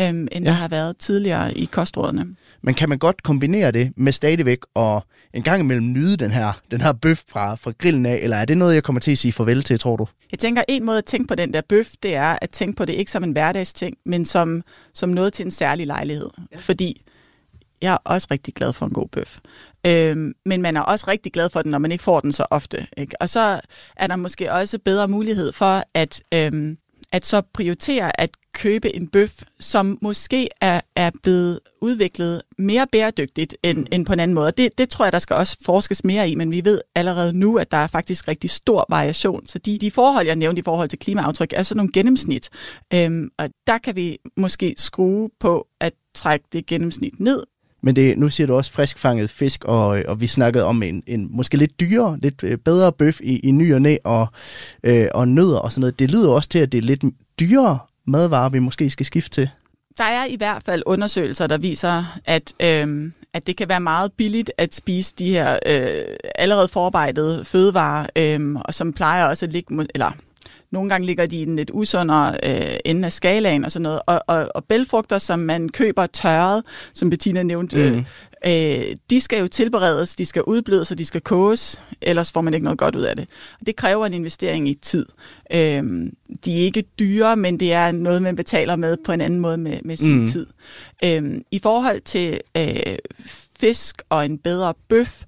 [0.00, 0.50] øhm, end ja.
[0.50, 2.26] der har været tidligere i kostrådene.
[2.62, 5.02] Men kan man godt kombinere det med stadigvæk og
[5.34, 8.44] en gang imellem nyde den her, den her bøf fra, fra grillen af, eller er
[8.44, 10.06] det noget, jeg kommer til at sige farvel til, tror du?
[10.32, 12.84] Jeg tænker, en måde at tænke på den der bøf, det er at tænke på
[12.84, 14.62] det ikke som en hverdagsting, men som,
[14.94, 16.30] som noget til en særlig lejlighed.
[16.52, 16.56] Ja.
[16.58, 17.02] Fordi
[17.82, 19.38] jeg er også rigtig glad for en god bøf.
[19.86, 22.46] Øhm, men man er også rigtig glad for den, når man ikke får den så
[22.50, 22.86] ofte.
[22.96, 23.22] Ikke?
[23.22, 23.60] Og så
[23.96, 26.78] er der måske også bedre mulighed for at, øhm,
[27.12, 33.56] at så prioritere at købe en bøf, som måske er, er blevet udviklet mere bæredygtigt
[33.62, 34.52] end, end på en anden måde.
[34.56, 37.58] Det, det tror jeg, der skal også forskes mere i, men vi ved allerede nu,
[37.58, 39.46] at der er faktisk rigtig stor variation.
[39.46, 42.50] Så de, de forhold, jeg nævnte i forhold til klimaaftryk, er sådan nogle gennemsnit.
[42.94, 47.42] Øhm, og der kan vi måske skrue på at trække det gennemsnit ned,
[47.82, 51.28] men det, nu siger du også friskfanget fisk, og, og vi snakkede om en, en
[51.30, 54.26] måske lidt dyrere, lidt øh, bedre bøf i, i ny og næ, og,
[54.84, 55.98] øh, og nødder og sådan noget.
[55.98, 57.04] Det lyder også til, at det er lidt
[57.40, 59.50] dyrere madvarer, vi måske skal skifte til.
[59.98, 64.12] Der er i hvert fald undersøgelser, der viser, at, øh, at det kan være meget
[64.12, 69.52] billigt at spise de her øh, allerede forarbejdede fødevarer, øh, og som plejer også at
[69.52, 70.12] ligge, eller
[70.70, 74.00] nogle gange ligger de i den lidt usundere øh, ende af skalaen og sådan noget.
[74.06, 78.04] Og, og, og bælfrugter, som man køber tørret, som Bettina nævnte, mm.
[78.50, 82.54] øh, de skal jo tilberedes, de skal udblødes, og de skal koges, ellers får man
[82.54, 83.28] ikke noget godt ud af det.
[83.60, 85.06] Og det kræver en investering i tid.
[85.52, 85.82] Øh,
[86.44, 89.58] de er ikke dyre, men det er noget, man betaler med på en anden måde
[89.58, 90.26] med, med sin mm.
[90.26, 90.46] tid.
[91.04, 92.96] Øh, I forhold til øh,
[93.60, 95.22] fisk og en bedre bøf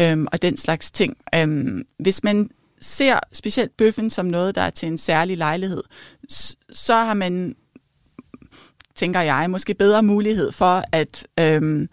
[0.00, 2.50] øh, og den slags ting, øh, hvis man
[2.84, 5.82] ser specielt bøffen som noget, der er til en særlig lejlighed,
[6.72, 7.56] så har man,
[8.94, 11.88] tænker jeg, måske bedre mulighed for at, øhm,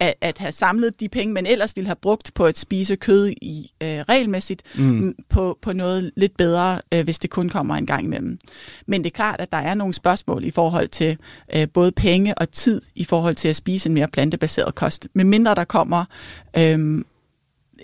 [0.00, 3.28] at, at have samlet de penge, man ellers ville have brugt på at spise kød
[3.28, 5.14] i øh, regelmæssigt, mm.
[5.28, 8.38] på, på noget lidt bedre, øh, hvis det kun kommer en gang imellem.
[8.86, 11.16] Men det er klart, at der er nogle spørgsmål i forhold til
[11.54, 15.08] øh, både penge og tid i forhold til at spise en mere plantebaseret kost.
[15.14, 16.04] Med mindre der kommer
[16.58, 17.04] øh,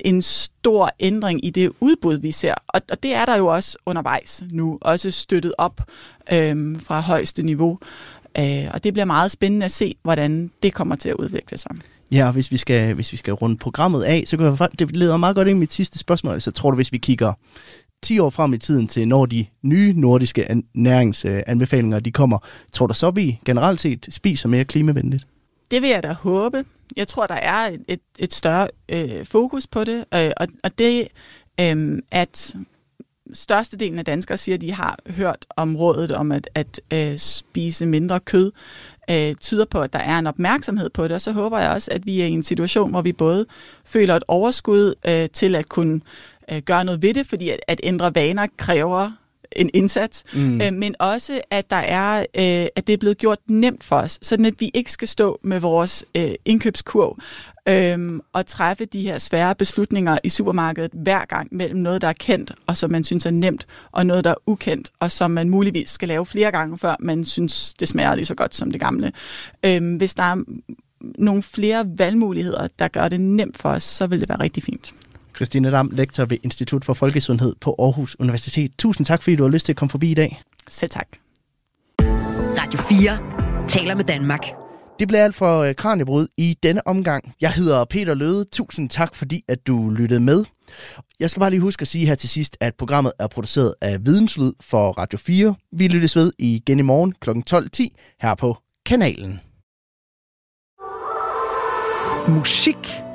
[0.04, 2.54] en stor ændring i det udbud, vi ser.
[2.68, 5.80] Og, og det er der jo også undervejs nu, også støttet op
[6.32, 7.78] øhm, fra højeste niveau.
[8.38, 11.76] Øh, og det bliver meget spændende at se, hvordan det kommer til at udvikle sig.
[12.12, 14.96] Ja, og hvis vi skal, hvis vi skal runde programmet af, så kan jeg, det
[14.96, 16.40] leder meget godt ind i mit sidste spørgsmål.
[16.40, 17.32] Så tror du, hvis vi kigger
[18.02, 22.38] 10 år frem i tiden til, når de nye nordiske næringsanbefalinger de kommer,
[22.72, 25.26] tror du så, vi generelt set spiser mere klimavenligt?
[25.72, 26.64] Det vil jeg da håbe.
[26.96, 30.78] Jeg tror, der er et, et, et større øh, fokus på det, øh, og, og
[30.78, 31.08] det,
[31.60, 32.54] øh, at
[33.32, 37.86] størstedelen af danskere siger, at de har hørt om rådet om at, at øh, spise
[37.86, 38.52] mindre kød,
[39.10, 41.90] øh, tyder på, at der er en opmærksomhed på det, og så håber jeg også,
[41.94, 43.46] at vi er i en situation, hvor vi både
[43.84, 46.00] føler et overskud øh, til at kunne
[46.52, 49.10] øh, gøre noget ved det, fordi at, at ændre vaner kræver
[49.56, 50.60] en indsats, mm.
[50.60, 54.18] øh, men også at der er, øh, at det er blevet gjort nemt for os,
[54.22, 57.18] sådan at vi ikke skal stå med vores øh, indkøbskurv
[57.68, 62.12] øh, og træffe de her svære beslutninger i supermarkedet hver gang mellem noget, der er
[62.12, 65.48] kendt, og som man synes er nemt, og noget, der er ukendt, og som man
[65.48, 68.80] muligvis skal lave flere gange, før man synes, det smager lige så godt som det
[68.80, 69.12] gamle.
[69.64, 70.44] Øh, hvis der er
[71.18, 74.94] nogle flere valgmuligheder, der gør det nemt for os, så vil det være rigtig fint.
[75.36, 78.70] Christine Dam, lektor ved Institut for Folkesundhed på Aarhus Universitet.
[78.78, 80.42] Tusind tak, fordi du har lyst til at komme forbi i dag.
[80.68, 81.06] Selv tak.
[82.58, 84.40] Radio 4 taler med Danmark.
[84.98, 87.34] Det bliver alt for øh, Kranjebrud i denne omgang.
[87.40, 88.44] Jeg hedder Peter Løde.
[88.44, 90.44] Tusind tak, fordi at du lyttede med.
[91.20, 94.06] Jeg skal bare lige huske at sige her til sidst, at programmet er produceret af
[94.06, 95.54] Videnslyd for Radio 4.
[95.72, 97.30] Vi lyttes ved igen i morgen kl.
[97.30, 98.56] 12.10 her på
[98.86, 99.40] kanalen.
[102.28, 103.11] Musik